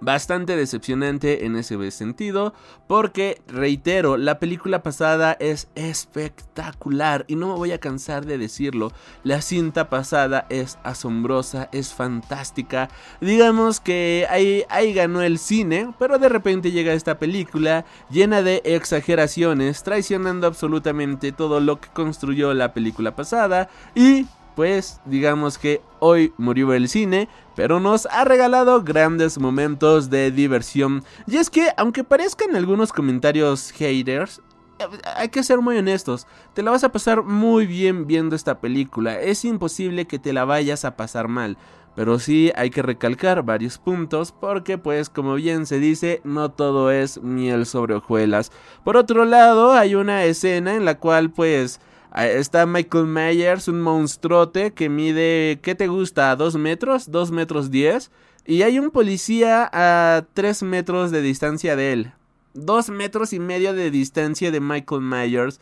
bastante 0.00 0.56
decepcionante 0.56 1.46
en 1.46 1.56
ese 1.56 1.90
sentido 1.90 2.54
porque 2.86 3.40
reitero 3.48 4.16
la 4.16 4.38
película 4.38 4.82
pasada 4.82 5.36
es 5.40 5.68
espectacular 5.74 7.24
y 7.28 7.36
no 7.36 7.48
me 7.48 7.54
voy 7.54 7.72
a 7.72 7.78
cansar 7.78 8.26
de 8.26 8.38
decirlo 8.38 8.92
la 9.22 9.40
cinta 9.40 9.88
pasada 9.88 10.46
es 10.50 10.78
asombrosa 10.82 11.68
es 11.72 11.92
fantástica. 11.94 12.88
Digamos 13.20 13.80
que 13.80 14.26
ahí, 14.30 14.64
ahí 14.68 14.92
ganó 14.92 15.22
el 15.22 15.38
cine 15.38 15.92
pero 15.98 16.18
de 16.18 16.28
repente 16.28 16.70
llega 16.70 16.92
esta 16.92 17.18
película 17.18 17.84
llena 18.10 18.42
de 18.42 18.62
exageraciones 18.64 19.82
traicionando 19.82 20.46
absolutamente 20.46 21.32
todo 21.32 21.60
lo 21.60 21.80
que 21.80 21.88
construyó 21.88 22.54
la 22.54 22.72
película 22.74 23.16
pasada 23.16 23.68
y 23.94 24.26
pues 24.54 25.00
digamos 25.04 25.58
que 25.58 25.80
hoy 25.98 26.32
murió 26.36 26.72
el 26.72 26.88
cine, 26.88 27.28
pero 27.56 27.80
nos 27.80 28.06
ha 28.06 28.24
regalado 28.24 28.82
grandes 28.82 29.38
momentos 29.38 30.10
de 30.10 30.30
diversión. 30.30 31.04
Y 31.26 31.36
es 31.36 31.50
que, 31.50 31.68
aunque 31.76 32.04
parezcan 32.04 32.56
algunos 32.56 32.92
comentarios 32.92 33.70
haters, 33.72 34.40
eh, 34.78 34.84
hay 35.16 35.28
que 35.28 35.42
ser 35.42 35.60
muy 35.60 35.76
honestos, 35.76 36.26
te 36.52 36.62
la 36.62 36.70
vas 36.70 36.84
a 36.84 36.92
pasar 36.92 37.22
muy 37.22 37.66
bien 37.66 38.06
viendo 38.06 38.34
esta 38.34 38.60
película, 38.60 39.20
es 39.20 39.44
imposible 39.44 40.06
que 40.06 40.18
te 40.18 40.32
la 40.32 40.44
vayas 40.44 40.84
a 40.84 40.96
pasar 40.96 41.28
mal. 41.28 41.56
Pero 41.94 42.18
sí 42.18 42.50
hay 42.56 42.70
que 42.70 42.82
recalcar 42.82 43.44
varios 43.44 43.78
puntos 43.78 44.32
porque 44.32 44.78
pues 44.78 45.08
como 45.08 45.34
bien 45.34 45.64
se 45.64 45.78
dice 45.78 46.20
no 46.24 46.50
todo 46.50 46.90
es 46.90 47.22
miel 47.22 47.66
sobre 47.66 47.94
hojuelas. 47.94 48.50
Por 48.82 48.96
otro 48.96 49.24
lado 49.24 49.74
hay 49.74 49.94
una 49.94 50.24
escena 50.24 50.74
en 50.74 50.84
la 50.84 50.98
cual 50.98 51.30
pues 51.30 51.80
Está 52.14 52.64
Michael 52.64 53.06
Myers, 53.06 53.66
un 53.66 53.80
monstruote 53.80 54.72
que 54.72 54.88
mide, 54.88 55.58
¿qué 55.62 55.74
te 55.74 55.88
gusta? 55.88 56.36
¿2 56.36 56.56
metros? 56.58 57.10
¿2 57.10 57.30
metros 57.30 57.72
10? 57.72 58.12
Y 58.46 58.62
hay 58.62 58.78
un 58.78 58.90
policía 58.90 59.68
a 59.72 60.24
3 60.32 60.62
metros 60.62 61.10
de 61.10 61.22
distancia 61.22 61.74
de 61.74 61.92
él. 61.92 62.12
2 62.54 62.90
metros 62.90 63.32
y 63.32 63.40
medio 63.40 63.72
de 63.74 63.90
distancia 63.90 64.52
de 64.52 64.60
Michael 64.60 65.00
Myers. 65.00 65.60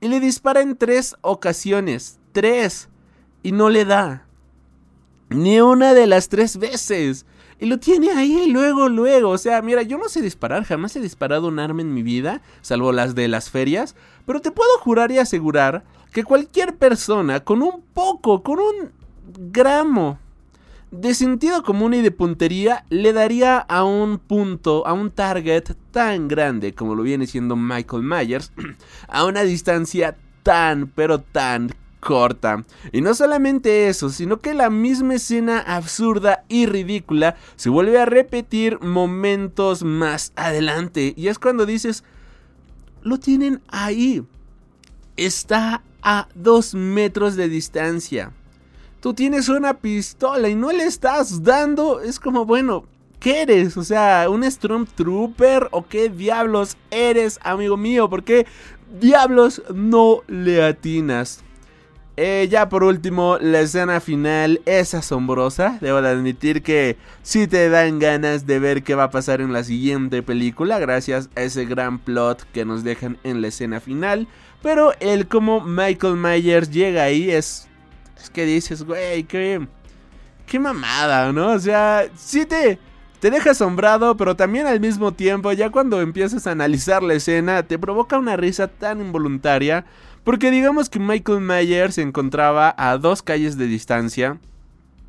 Y 0.00 0.08
le 0.08 0.18
dispara 0.18 0.62
en 0.62 0.76
3 0.76 1.14
ocasiones. 1.20 2.18
3. 2.32 2.88
Y 3.44 3.52
no 3.52 3.70
le 3.70 3.84
da. 3.84 4.26
Ni 5.28 5.60
una 5.60 5.94
de 5.94 6.08
las 6.08 6.28
3 6.28 6.56
veces. 6.56 7.24
Y 7.60 7.66
lo 7.66 7.78
tiene 7.78 8.10
ahí 8.10 8.50
luego, 8.50 8.88
luego. 8.88 9.30
O 9.30 9.38
sea, 9.38 9.62
mira, 9.62 9.82
yo 9.82 9.98
no 9.98 10.08
sé 10.08 10.20
disparar, 10.20 10.64
jamás 10.64 10.96
he 10.96 11.00
disparado 11.00 11.48
un 11.48 11.58
arma 11.58 11.82
en 11.82 11.94
mi 11.94 12.02
vida, 12.02 12.42
salvo 12.60 12.92
las 12.92 13.14
de 13.14 13.28
las 13.28 13.50
ferias. 13.50 13.94
Pero 14.26 14.40
te 14.40 14.50
puedo 14.50 14.70
jurar 14.80 15.10
y 15.10 15.18
asegurar 15.18 15.84
que 16.12 16.24
cualquier 16.24 16.76
persona 16.76 17.40
con 17.40 17.62
un 17.62 17.82
poco, 17.94 18.42
con 18.42 18.58
un 18.58 18.92
gramo 19.50 20.18
de 20.90 21.12
sentido 21.14 21.64
común 21.64 21.94
y 21.94 22.02
de 22.02 22.12
puntería 22.12 22.84
le 22.88 23.12
daría 23.12 23.58
a 23.58 23.82
un 23.82 24.18
punto, 24.18 24.86
a 24.86 24.92
un 24.92 25.10
target 25.10 25.74
tan 25.90 26.28
grande 26.28 26.72
como 26.72 26.94
lo 26.94 27.02
viene 27.02 27.26
siendo 27.26 27.56
Michael 27.56 28.04
Myers, 28.04 28.52
a 29.08 29.24
una 29.24 29.42
distancia 29.42 30.16
tan, 30.44 30.86
pero 30.86 31.20
tan 31.20 31.74
corta. 32.04 32.64
Y 32.92 33.00
no 33.00 33.14
solamente 33.14 33.88
eso, 33.88 34.10
sino 34.10 34.38
que 34.38 34.54
la 34.54 34.70
misma 34.70 35.14
escena 35.14 35.58
absurda 35.58 36.44
y 36.48 36.66
ridícula 36.66 37.36
se 37.56 37.70
vuelve 37.70 37.98
a 37.98 38.04
repetir 38.04 38.78
momentos 38.80 39.82
más 39.82 40.32
adelante. 40.36 41.14
Y 41.16 41.26
es 41.26 41.40
cuando 41.40 41.66
dices, 41.66 42.04
lo 43.02 43.18
tienen 43.18 43.62
ahí. 43.68 44.22
Está 45.16 45.82
a 46.02 46.28
dos 46.34 46.74
metros 46.74 47.34
de 47.34 47.48
distancia. 47.48 48.32
Tú 49.00 49.14
tienes 49.14 49.48
una 49.48 49.74
pistola 49.74 50.48
y 50.48 50.54
no 50.54 50.70
le 50.70 50.84
estás 50.84 51.42
dando. 51.42 52.00
Es 52.00 52.20
como, 52.20 52.44
bueno, 52.44 52.84
¿qué 53.20 53.42
eres? 53.42 53.76
O 53.76 53.84
sea, 53.84 54.28
¿un 54.28 54.50
Stormtrooper 54.50 55.68
o 55.70 55.86
qué 55.86 56.08
diablos 56.08 56.76
eres, 56.90 57.38
amigo 57.42 57.76
mío? 57.76 58.08
¿Por 58.08 58.24
qué 58.24 58.46
diablos 59.00 59.62
no 59.74 60.22
le 60.26 60.62
atinas? 60.62 61.44
Eh, 62.16 62.46
ya 62.48 62.68
por 62.68 62.84
último, 62.84 63.38
la 63.40 63.60
escena 63.60 64.00
final 64.00 64.60
es 64.66 64.94
asombrosa. 64.94 65.78
Debo 65.80 66.00
de 66.00 66.10
admitir 66.10 66.62
que 66.62 66.96
sí 67.22 67.48
te 67.48 67.68
dan 67.68 67.98
ganas 67.98 68.46
de 68.46 68.60
ver 68.60 68.84
qué 68.84 68.94
va 68.94 69.04
a 69.04 69.10
pasar 69.10 69.40
en 69.40 69.52
la 69.52 69.64
siguiente 69.64 70.22
película, 70.22 70.78
gracias 70.78 71.28
a 71.34 71.42
ese 71.42 71.64
gran 71.64 71.98
plot 71.98 72.46
que 72.52 72.64
nos 72.64 72.84
dejan 72.84 73.18
en 73.24 73.42
la 73.42 73.48
escena 73.48 73.80
final. 73.80 74.28
Pero 74.62 74.92
el 75.00 75.26
como 75.26 75.60
Michael 75.60 76.16
Myers 76.16 76.70
llega 76.70 77.02
ahí 77.02 77.30
es. 77.30 77.68
Es 78.16 78.30
que 78.30 78.46
dices, 78.46 78.84
güey, 78.84 79.24
qué. 79.24 79.66
Qué 80.46 80.58
mamada, 80.58 81.32
¿no? 81.32 81.48
O 81.48 81.58
sea, 81.58 82.04
sí 82.16 82.46
te. 82.46 82.78
Te 83.18 83.30
deja 83.30 83.52
asombrado, 83.52 84.18
pero 84.18 84.36
también 84.36 84.66
al 84.66 84.80
mismo 84.80 85.12
tiempo, 85.12 85.50
ya 85.52 85.70
cuando 85.70 86.02
empiezas 86.02 86.46
a 86.46 86.50
analizar 86.50 87.02
la 87.02 87.14
escena, 87.14 87.62
te 87.62 87.78
provoca 87.78 88.18
una 88.18 88.36
risa 88.36 88.68
tan 88.68 89.00
involuntaria 89.00 89.86
porque 90.24 90.50
digamos 90.50 90.88
que 90.88 90.98
Michael 90.98 91.40
Myers 91.40 91.96
se 91.96 92.02
encontraba 92.02 92.74
a 92.78 92.96
dos 92.96 93.22
calles 93.22 93.58
de 93.58 93.66
distancia. 93.66 94.38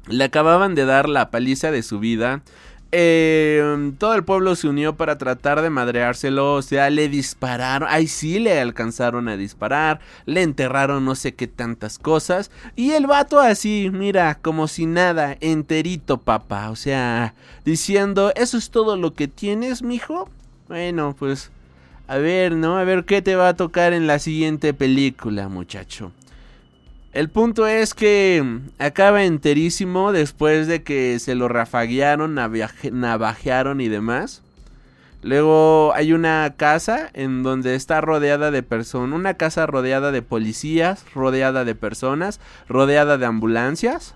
Le 0.08 0.26
acababan 0.26 0.76
de 0.76 0.86
dar 0.86 1.10
la 1.10 1.32
paliza 1.32 1.72
de 1.72 1.82
su 1.82 2.00
vida. 2.00 2.44
Eh, 2.92 3.92
todo 3.98 4.14
el 4.14 4.24
pueblo 4.24 4.56
se 4.56 4.70
unió 4.70 4.96
para 4.96 5.18
tratar 5.18 5.62
de 5.62 5.70
madreárselo. 5.70 6.54
O 6.54 6.62
sea, 6.62 6.90
le 6.90 7.10
dispararon. 7.10 7.88
Ay, 7.90 8.08
sí, 8.08 8.40
le 8.40 8.60
alcanzaron 8.60 9.28
a 9.30 9.38
disparar. 9.38 10.00
Le 10.26 10.44
enterraron 10.44 11.06
no 11.06 11.16
sé 11.16 11.34
qué 11.34 11.48
tantas 11.48 11.98
cosas. 11.98 12.52
Y 12.76 12.92
el 12.92 13.08
vato 13.08 13.40
así, 13.40 13.90
mira, 13.92 14.36
como 14.42 14.68
si 14.68 14.86
nada, 14.86 15.38
enterito, 15.40 16.18
papá. 16.20 16.70
O 16.70 16.76
sea, 16.76 17.34
diciendo, 17.64 18.32
¿eso 18.36 18.58
es 18.58 18.70
todo 18.70 18.98
lo 18.98 19.14
que 19.14 19.28
tienes, 19.28 19.82
mijo? 19.82 20.30
Bueno, 20.68 21.16
pues 21.18 21.52
a 22.08 22.18
ver, 22.18 22.56
¿no? 22.56 22.78
A 22.78 22.84
ver 22.84 23.06
qué 23.06 23.22
te 23.22 23.36
va 23.36 23.50
a 23.50 23.56
tocar 23.56 23.94
en 23.94 24.08
la 24.08 24.20
siguiente 24.20 24.74
película, 24.74 25.50
muchacho. 25.50 26.12
El 27.14 27.30
punto 27.30 27.66
es 27.66 27.94
que 27.94 28.60
acaba 28.78 29.24
enterísimo 29.24 30.12
después 30.12 30.68
de 30.68 30.84
que 30.84 31.18
se 31.20 31.34
lo 31.34 31.48
rafaguearon, 31.48 32.36
navajearon 32.36 33.80
y 33.80 33.88
demás. 33.88 34.42
Luego 35.22 35.94
hay 35.96 36.14
una 36.14 36.54
casa 36.56 37.10
en 37.14 37.42
donde 37.42 37.74
está 37.74 38.02
rodeada 38.02 38.52
de 38.52 38.62
personas, 38.64 39.18
una 39.18 39.36
casa 39.36 39.66
rodeada 39.66 40.12
de 40.12 40.22
policías, 40.22 41.06
rodeada 41.16 41.64
de 41.64 41.74
personas, 41.74 42.40
rodeada 42.68 43.18
de 43.18 43.26
ambulancias. 43.26 44.14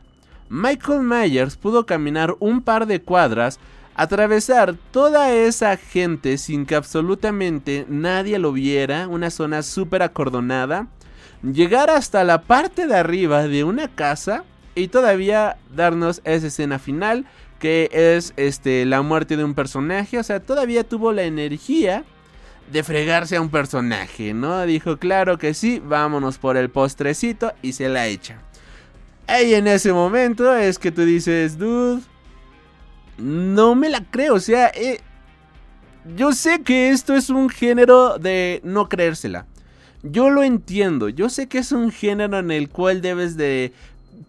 Michael 0.49 1.01
Myers 1.01 1.55
pudo 1.55 1.85
caminar 1.85 2.35
un 2.39 2.61
par 2.61 2.85
de 2.85 3.01
cuadras 3.01 3.59
atravesar 3.99 4.75
toda 4.91 5.33
esa 5.33 5.75
gente 5.75 6.37
sin 6.37 6.65
que 6.65 6.75
absolutamente 6.75 7.85
nadie 7.89 8.39
lo 8.39 8.53
viera, 8.53 9.09
una 9.09 9.29
zona 9.29 9.61
súper 9.61 10.03
acordonada, 10.03 10.87
llegar 11.43 11.89
hasta 11.89 12.23
la 12.23 12.43
parte 12.43 12.87
de 12.87 12.95
arriba 12.95 13.45
de 13.49 13.65
una 13.65 13.89
casa 13.93 14.45
y 14.73 14.87
todavía 14.87 15.57
darnos 15.75 16.21
esa 16.23 16.47
escena 16.47 16.79
final 16.79 17.25
que 17.59 17.89
es 17.91 18.33
este 18.37 18.85
la 18.85 19.01
muerte 19.01 19.35
de 19.35 19.43
un 19.43 19.53
personaje, 19.53 20.17
o 20.17 20.23
sea, 20.23 20.39
todavía 20.39 20.85
tuvo 20.85 21.11
la 21.11 21.23
energía 21.23 22.05
de 22.71 22.83
fregarse 22.83 23.35
a 23.35 23.41
un 23.41 23.49
personaje, 23.49 24.33
¿no? 24.33 24.65
Dijo, 24.65 24.95
claro 24.95 25.37
que 25.37 25.53
sí, 25.53 25.81
vámonos 25.83 26.37
por 26.37 26.55
el 26.55 26.69
postrecito 26.69 27.51
y 27.61 27.73
se 27.73 27.89
la 27.89 28.07
echa. 28.07 28.39
Y 29.43 29.55
en 29.55 29.67
ese 29.67 29.91
momento 29.91 30.55
es 30.55 30.79
que 30.79 30.89
tú 30.89 31.03
dices, 31.03 31.57
dude, 31.57 32.01
no 33.19 33.75
me 33.75 33.89
la 33.89 34.03
creo. 34.03 34.35
O 34.35 34.39
sea, 34.39 34.67
eh, 34.67 34.99
yo 36.15 36.31
sé 36.31 36.61
que 36.63 36.89
esto 36.89 37.15
es 37.15 37.29
un 37.29 37.49
género 37.49 38.17
de 38.17 38.61
no 38.63 38.89
creérsela. 38.89 39.45
Yo 40.03 40.29
lo 40.29 40.43
entiendo. 40.43 41.09
Yo 41.09 41.29
sé 41.29 41.47
que 41.47 41.57
es 41.59 41.71
un 41.71 41.91
género 41.91 42.39
en 42.39 42.51
el 42.51 42.69
cual 42.69 43.01
debes 43.01 43.35
de 43.37 43.73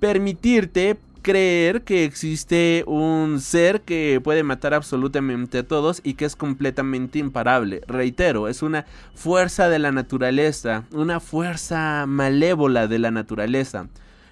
permitirte 0.01 0.97
creer 1.23 1.83
que 1.83 2.05
existe 2.05 2.83
un 2.87 3.41
ser 3.41 3.83
que 3.83 4.21
puede 4.23 4.43
matar 4.43 4.75
absolutamente 4.75 5.59
a 5.59 5.63
todos 5.63 6.01
y 6.03 6.15
que 6.15 6.25
es 6.25 6.37
completamente 6.37 7.19
imparable. 7.19 7.83
Reitero, 7.87 8.49
es 8.49 8.63
una 8.63 8.87
fuerza 9.15 9.69
de 9.69 9.79
la 9.79 9.93
naturaleza, 9.93 10.85
una 10.93 11.21
fuerza 11.21 12.07
malévola 12.07 12.87
de 12.87 12.99
la 12.99 13.11
naturaleza. 13.11 13.87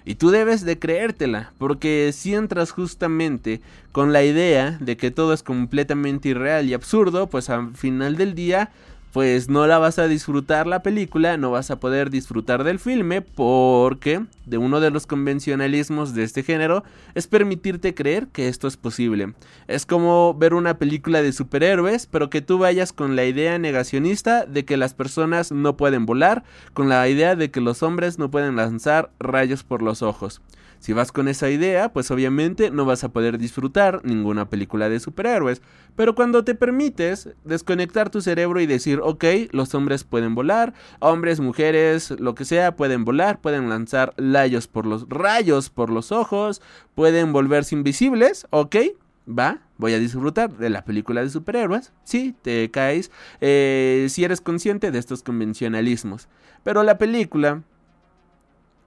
Y 0.09 0.15
tú 0.15 0.31
debes 0.31 0.65
de 0.65 0.79
creértela, 0.79 1.53
porque 1.59 2.09
si 2.13 2.33
entras 2.33 2.71
justamente 2.71 3.61
con 3.91 4.11
la 4.11 4.23
idea 4.23 4.75
de 4.81 4.97
que 4.97 5.11
todo 5.11 5.33
es 5.33 5.43
completamente 5.43 6.29
irreal 6.29 6.67
y 6.67 6.73
absurdo, 6.73 7.29
pues 7.29 7.51
al 7.51 7.75
final 7.75 8.17
del 8.17 8.33
día 8.33 8.71
pues 9.11 9.49
no 9.49 9.65
la 9.65 9.79
vas 9.79 9.97
a 9.97 10.07
disfrutar 10.07 10.67
la 10.67 10.83
película, 10.83 11.37
no 11.37 11.51
vas 11.51 11.71
a 11.71 11.79
poder 11.79 12.09
disfrutar 12.09 12.63
del 12.63 12.79
filme 12.79 13.21
porque 13.21 14.25
de 14.45 14.57
uno 14.57 14.79
de 14.79 14.91
los 14.91 15.07
convencionalismos 15.07 16.13
de 16.13 16.23
este 16.23 16.43
género 16.43 16.83
es 17.15 17.27
permitirte 17.27 17.95
creer 17.95 18.27
que 18.27 18.47
esto 18.47 18.67
es 18.67 18.77
posible. 18.77 19.33
Es 19.67 19.85
como 19.85 20.33
ver 20.33 20.53
una 20.53 20.77
película 20.77 21.21
de 21.21 21.31
superhéroes, 21.31 22.05
pero 22.05 22.29
que 22.29 22.41
tú 22.41 22.59
vayas 22.59 22.93
con 22.93 23.15
la 23.15 23.25
idea 23.25 23.57
negacionista 23.57 24.45
de 24.45 24.65
que 24.65 24.77
las 24.77 24.93
personas 24.93 25.51
no 25.51 25.75
pueden 25.75 26.05
volar, 26.05 26.43
con 26.73 26.89
la 26.89 27.07
idea 27.07 27.35
de 27.35 27.49
que 27.49 27.61
los 27.61 27.81
hombres 27.83 28.19
no 28.19 28.29
pueden 28.29 28.55
lanzar 28.55 29.11
rayos 29.19 29.63
por 29.63 29.81
los 29.81 30.01
ojos. 30.01 30.41
Si 30.79 30.93
vas 30.93 31.11
con 31.11 31.27
esa 31.27 31.49
idea, 31.49 31.91
pues 31.91 32.09
obviamente 32.09 32.71
no 32.71 32.85
vas 32.85 33.03
a 33.03 33.09
poder 33.09 33.37
disfrutar 33.37 33.99
ninguna 34.05 34.49
película 34.49 34.87
de 34.87 35.01
superhéroes. 35.01 35.61
Pero 35.97 36.15
cuando 36.15 36.45
te 36.45 36.55
permites 36.55 37.29
desconectar 37.43 38.09
tu 38.09 38.21
cerebro 38.21 38.61
y 38.61 38.65
decir, 38.65 38.98
ok, 39.01 39.23
los 39.51 39.73
hombres 39.75 40.03
pueden 40.03 40.35
volar, 40.35 40.73
hombres, 40.99 41.39
mujeres, 41.39 42.11
lo 42.11 42.35
que 42.35 42.45
sea, 42.45 42.75
pueden 42.75 43.05
volar, 43.05 43.41
pueden 43.41 43.69
lanzar 43.69 44.13
rayos 44.17 44.67
por 44.67 44.85
los 44.85 45.07
rayos 45.09 45.69
por 45.69 45.89
los 45.89 46.11
ojos, 46.11 46.61
pueden 46.95 47.33
volverse 47.33 47.75
invisibles, 47.75 48.47
ok, 48.49 48.75
va, 49.27 49.61
voy 49.77 49.93
a 49.93 49.99
disfrutar 49.99 50.57
de 50.57 50.69
la 50.69 50.83
película 50.83 51.21
de 51.21 51.29
superhéroes. 51.29 51.91
Sí, 52.03 52.35
te 52.41 52.69
caes 52.71 53.11
eh, 53.41 54.07
si 54.09 54.23
eres 54.23 54.41
consciente 54.41 54.91
de 54.91 54.99
estos 54.99 55.23
convencionalismos. 55.23 56.27
Pero 56.63 56.83
la 56.83 56.97
película 56.97 57.63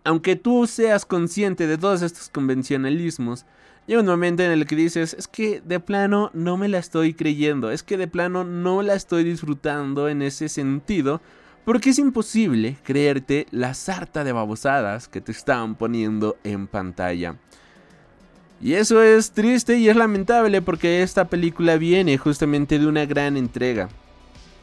aunque 0.05 0.37
tú 0.37 0.67
seas 0.67 1.07
consciente 1.07 1.67
de 1.67 1.79
todos 1.79 2.03
estos 2.03 2.29
convencionalismos, 2.29 3.47
llega 3.87 4.01
un 4.01 4.07
momento 4.07 4.43
en 4.43 4.53
el 4.53 4.67
que 4.67 4.77
dices, 4.77 5.15
es 5.15 5.29
que 5.29 5.61
de 5.61 5.81
plano 5.81 6.31
no 6.35 6.57
me 6.57 6.69
la 6.69 6.79
estoy 6.79 7.15
creyendo, 7.15 7.71
es 7.71 7.83
que 7.83 7.97
de 7.97 8.09
plano 8.09 8.45
no 8.45 8.83
la 8.83 8.95
estoy 8.95 9.25
disfrutando 9.25 10.09
en 10.09 10.23
ese 10.23 10.49
sentido, 10.49 11.21
porque 11.65 11.91
es 11.91 11.99
imposible 11.99 12.77
creerte 12.83 13.47
la 13.51 13.75
sarta 13.75 14.25
de 14.25 14.33
babosadas 14.33 15.09
que 15.09 15.21
te 15.21 15.33
están 15.33 15.77
poniendo 15.77 16.37
en 16.45 16.67
pantalla. 16.67 17.37
Y 18.61 18.75
eso 18.75 19.03
es 19.03 19.33
triste 19.33 19.77
y 19.79 19.89
es 19.89 19.97
lamentable 19.97 20.63
porque 20.63 21.03
esta 21.03 21.25
película 21.25 21.77
viene 21.77 22.17
justamente 22.17 22.79
de 22.79 22.87
una 22.87 23.07
gran 23.07 23.37
entrega. 23.37 23.89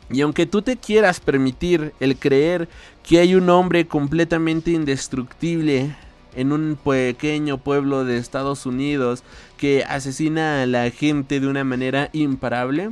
Y 0.10 0.22
aunque 0.22 0.46
tú 0.46 0.62
te 0.62 0.78
quieras 0.78 1.20
permitir 1.20 1.94
el 2.00 2.18
creer 2.18 2.68
que 3.04 3.20
hay 3.20 3.36
un 3.36 3.50
hombre 3.50 3.88
completamente 3.88 4.72
indestructible 4.72 5.96
en 6.36 6.52
un 6.52 6.78
pequeño 6.84 7.58
pueblo 7.58 8.06
de 8.06 8.18
Estados 8.18 8.66
Unidos 8.66 9.24
que 9.58 9.84
asesina 9.84 10.64
a 10.64 10.66
la 10.66 10.90
gente 10.92 11.40
de 11.40 11.48
una 11.48 11.64
manera 11.64 12.10
imparable, 12.14 12.90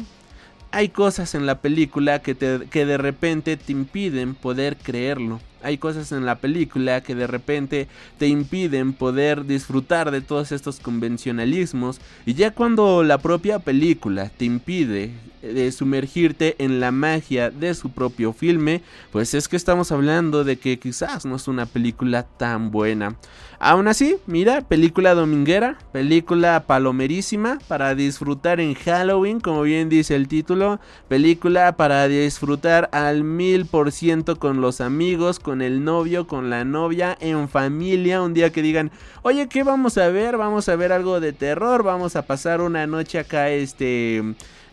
hay 0.71 0.89
cosas 0.89 1.35
en 1.35 1.45
la 1.45 1.61
película 1.61 2.21
que, 2.21 2.35
que 2.35 2.85
de 2.85 2.97
repente 2.97 3.57
te 3.57 3.71
impiden 3.71 4.35
poder 4.35 4.77
creerlo. 4.77 5.39
Hay 5.67 5.77
cosas 5.77 6.13
en 6.13 6.25
la 6.25 6.35
película 6.35 7.01
que 7.01 7.13
de 7.13 7.27
repente 7.27 7.89
te 8.17 8.29
impiden 8.29 8.93
poder 8.93 9.45
disfrutar 9.45 10.11
de 10.11 10.21
todos 10.21 10.53
estos 10.53 10.79
convencionalismos 10.79 11.99
y 12.25 12.35
ya 12.35 12.51
cuando 12.51 13.03
la 13.03 13.17
propia 13.17 13.59
película 13.59 14.29
te 14.29 14.45
impide 14.45 15.11
de 15.41 15.71
sumergirte 15.71 16.55
en 16.59 16.79
la 16.79 16.91
magia 16.91 17.49
de 17.49 17.73
su 17.73 17.91
propio 17.91 18.33
filme, 18.33 18.81
pues 19.11 19.33
es 19.33 19.47
que 19.47 19.55
estamos 19.55 19.91
hablando 19.91 20.43
de 20.43 20.57
que 20.57 20.79
quizás 20.79 21.25
no 21.25 21.35
es 21.35 21.47
una 21.47 21.65
película 21.65 22.23
tan 22.23 22.71
buena. 22.71 23.15
Aún 23.59 23.87
así, 23.87 24.17
mira, 24.27 24.61
película 24.61 25.15
dominguera, 25.15 25.79
película 25.91 26.65
palomerísima 26.67 27.57
para 27.67 27.95
disfrutar 27.95 28.59
en 28.59 28.75
Halloween, 28.75 29.39
como 29.39 29.63
bien 29.63 29.89
dice 29.89 30.15
el 30.15 30.27
título, 30.27 30.79
película 31.07 31.75
para 31.75 32.07
disfrutar 32.07 32.87
al 32.91 33.23
mil 33.23 33.65
por 33.65 33.91
ciento 33.91 34.37
con 34.37 34.61
los 34.61 34.79
amigos, 34.79 35.39
con 35.39 35.56
el 35.61 35.83
novio, 35.83 36.27
con 36.27 36.49
la 36.49 36.63
novia, 36.63 37.17
en 37.19 37.49
familia, 37.49 38.21
un 38.21 38.33
día 38.33 38.51
que 38.51 38.61
digan, 38.61 38.91
oye, 39.21 39.47
¿qué 39.47 39.63
vamos 39.63 39.97
a 39.97 40.09
ver? 40.09 40.37
Vamos 40.37 40.69
a 40.69 40.75
ver 40.75 40.91
algo 40.91 41.19
de 41.19 41.33
terror, 41.33 41.83
vamos 41.83 42.15
a 42.15 42.25
pasar 42.25 42.61
una 42.61 42.87
noche 42.87 43.19
acá, 43.19 43.49
este 43.49 44.23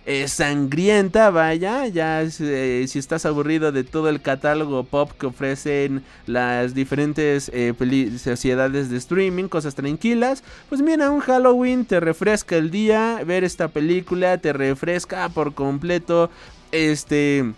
eh, 0.06 0.28
sangrienta, 0.28 1.30
vaya, 1.30 1.86
ya 1.86 2.22
eh, 2.22 2.84
si 2.86 2.98
estás 2.98 3.24
aburrido 3.24 3.72
de 3.72 3.84
todo 3.84 4.10
el 4.10 4.20
catálogo 4.20 4.84
pop 4.84 5.10
que 5.18 5.24
ofrecen 5.24 6.04
las 6.26 6.74
diferentes 6.74 7.50
eh, 7.54 7.72
sociedades 8.22 8.90
de 8.90 8.98
streaming, 8.98 9.44
cosas 9.44 9.74
tranquilas, 9.74 10.44
pues 10.68 10.82
mira, 10.82 11.10
un 11.10 11.20
Halloween 11.20 11.86
te 11.86 12.00
refresca 12.00 12.56
el 12.56 12.70
día, 12.70 13.22
ver 13.26 13.44
esta 13.44 13.68
película 13.68 14.36
te 14.36 14.52
refresca 14.52 15.26
por 15.30 15.54
completo, 15.54 16.30
este, 16.70 17.54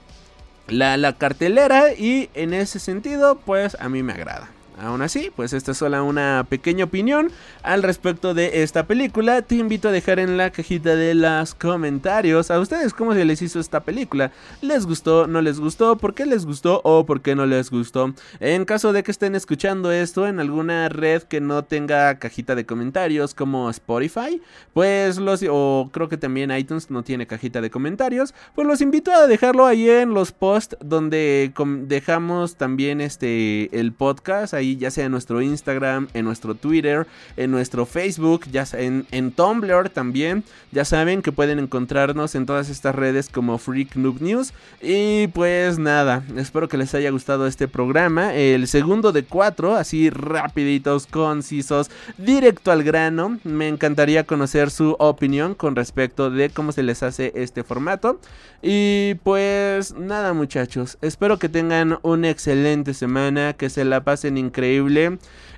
la, 0.68 0.96
la 0.96 1.12
cartelera 1.14 1.92
y 1.92 2.30
en 2.34 2.54
ese 2.54 2.78
sentido, 2.78 3.36
pues 3.36 3.76
a 3.80 3.88
mí 3.88 4.02
me 4.02 4.12
agrada. 4.12 4.48
Aún 4.78 5.00
así, 5.00 5.30
pues 5.34 5.54
esta 5.54 5.72
es 5.72 5.78
solo 5.78 6.04
una 6.04 6.44
pequeña 6.46 6.84
opinión 6.84 7.30
al 7.62 7.82
respecto 7.82 8.34
de 8.34 8.62
esta 8.62 8.86
película. 8.86 9.40
Te 9.40 9.54
invito 9.54 9.88
a 9.88 9.92
dejar 9.92 10.18
en 10.18 10.36
la 10.36 10.50
cajita 10.50 10.94
de 10.94 11.14
los 11.14 11.54
comentarios 11.54 12.50
a 12.50 12.60
ustedes 12.60 12.92
cómo 12.92 13.14
se 13.14 13.24
les 13.24 13.40
hizo 13.40 13.58
esta 13.58 13.80
película. 13.80 14.32
¿Les 14.60 14.84
gustó? 14.84 15.26
¿No 15.26 15.40
les 15.40 15.60
gustó? 15.60 15.96
¿Por 15.96 16.12
qué 16.12 16.26
les 16.26 16.44
gustó 16.44 16.82
o 16.84 17.06
por 17.06 17.22
qué 17.22 17.34
no 17.34 17.46
les 17.46 17.70
gustó? 17.70 18.12
En 18.38 18.66
caso 18.66 18.92
de 18.92 19.02
que 19.02 19.12
estén 19.12 19.34
escuchando 19.34 19.90
esto 19.90 20.26
en 20.26 20.40
alguna 20.40 20.90
red 20.90 21.22
que 21.22 21.40
no 21.40 21.64
tenga 21.64 22.18
cajita 22.18 22.54
de 22.54 22.66
comentarios 22.66 23.32
como 23.34 23.70
Spotify, 23.70 24.42
pues 24.74 25.16
los 25.16 25.42
o 25.48 25.88
creo 25.90 26.10
que 26.10 26.18
también 26.18 26.50
iTunes 26.50 26.90
no 26.90 27.02
tiene 27.02 27.26
cajita 27.26 27.62
de 27.62 27.70
comentarios, 27.70 28.34
pues 28.54 28.66
los 28.66 28.82
invito 28.82 29.10
a 29.10 29.26
dejarlo 29.26 29.64
ahí 29.64 29.88
en 29.88 30.12
los 30.12 30.32
posts 30.32 30.76
donde 30.84 31.50
dejamos 31.86 32.56
también 32.56 33.00
este 33.00 33.70
el 33.78 33.94
podcast 33.94 34.52
ahí 34.52 34.65
ya 34.74 34.90
sea 34.90 35.04
en 35.04 35.12
nuestro 35.12 35.40
Instagram, 35.40 36.08
en 36.14 36.24
nuestro 36.24 36.56
Twitter, 36.56 37.06
en 37.36 37.52
nuestro 37.52 37.86
Facebook, 37.86 38.46
ya 38.50 38.66
en, 38.72 39.06
en 39.12 39.30
Tumblr 39.30 39.90
también. 39.90 40.42
Ya 40.72 40.84
saben 40.84 41.22
que 41.22 41.30
pueden 41.30 41.60
encontrarnos 41.60 42.34
en 42.34 42.46
todas 42.46 42.68
estas 42.68 42.96
redes 42.96 43.28
como 43.28 43.58
Freak 43.58 43.94
Noob 43.94 44.20
News. 44.20 44.52
Y 44.82 45.28
pues 45.28 45.78
nada, 45.78 46.24
espero 46.36 46.68
que 46.68 46.76
les 46.76 46.94
haya 46.94 47.10
gustado 47.10 47.46
este 47.46 47.68
programa. 47.68 48.34
El 48.34 48.66
segundo 48.66 49.12
de 49.12 49.22
cuatro, 49.22 49.76
así 49.76 50.10
rapiditos, 50.10 51.06
concisos, 51.06 51.90
directo 52.18 52.72
al 52.72 52.82
grano. 52.82 53.38
Me 53.44 53.68
encantaría 53.68 54.24
conocer 54.24 54.70
su 54.70 54.96
opinión 54.98 55.54
con 55.54 55.76
respecto 55.76 56.30
de 56.30 56.50
cómo 56.50 56.72
se 56.72 56.82
les 56.82 57.02
hace 57.02 57.32
este 57.36 57.62
formato. 57.62 58.18
Y 58.62 59.14
pues 59.22 59.94
nada 59.94 60.32
muchachos, 60.32 60.98
espero 61.02 61.38
que 61.38 61.48
tengan 61.48 61.98
una 62.02 62.30
excelente 62.30 62.94
semana, 62.94 63.52
que 63.52 63.70
se 63.70 63.84
la 63.84 64.02
pasen 64.02 64.38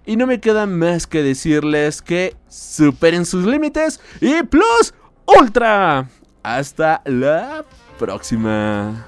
Y 0.06 0.16
no 0.16 0.26
me 0.26 0.40
queda 0.40 0.66
más 0.66 1.06
que 1.06 1.22
decirles 1.22 2.02
que 2.02 2.34
superen 2.48 3.26
sus 3.26 3.44
límites 3.44 4.00
y 4.20 4.42
plus 4.42 4.94
ultra. 5.26 6.08
Hasta 6.42 7.02
la 7.04 7.64
próxima. 7.98 9.06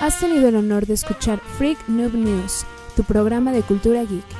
Has 0.00 0.20
tenido 0.20 0.48
el 0.48 0.54
honor 0.54 0.86
de 0.86 0.94
escuchar 0.94 1.40
Freak 1.58 1.88
Noob 1.88 2.14
News, 2.14 2.64
tu 2.94 3.02
programa 3.02 3.50
de 3.50 3.62
cultura 3.62 4.04
geek. 4.04 4.37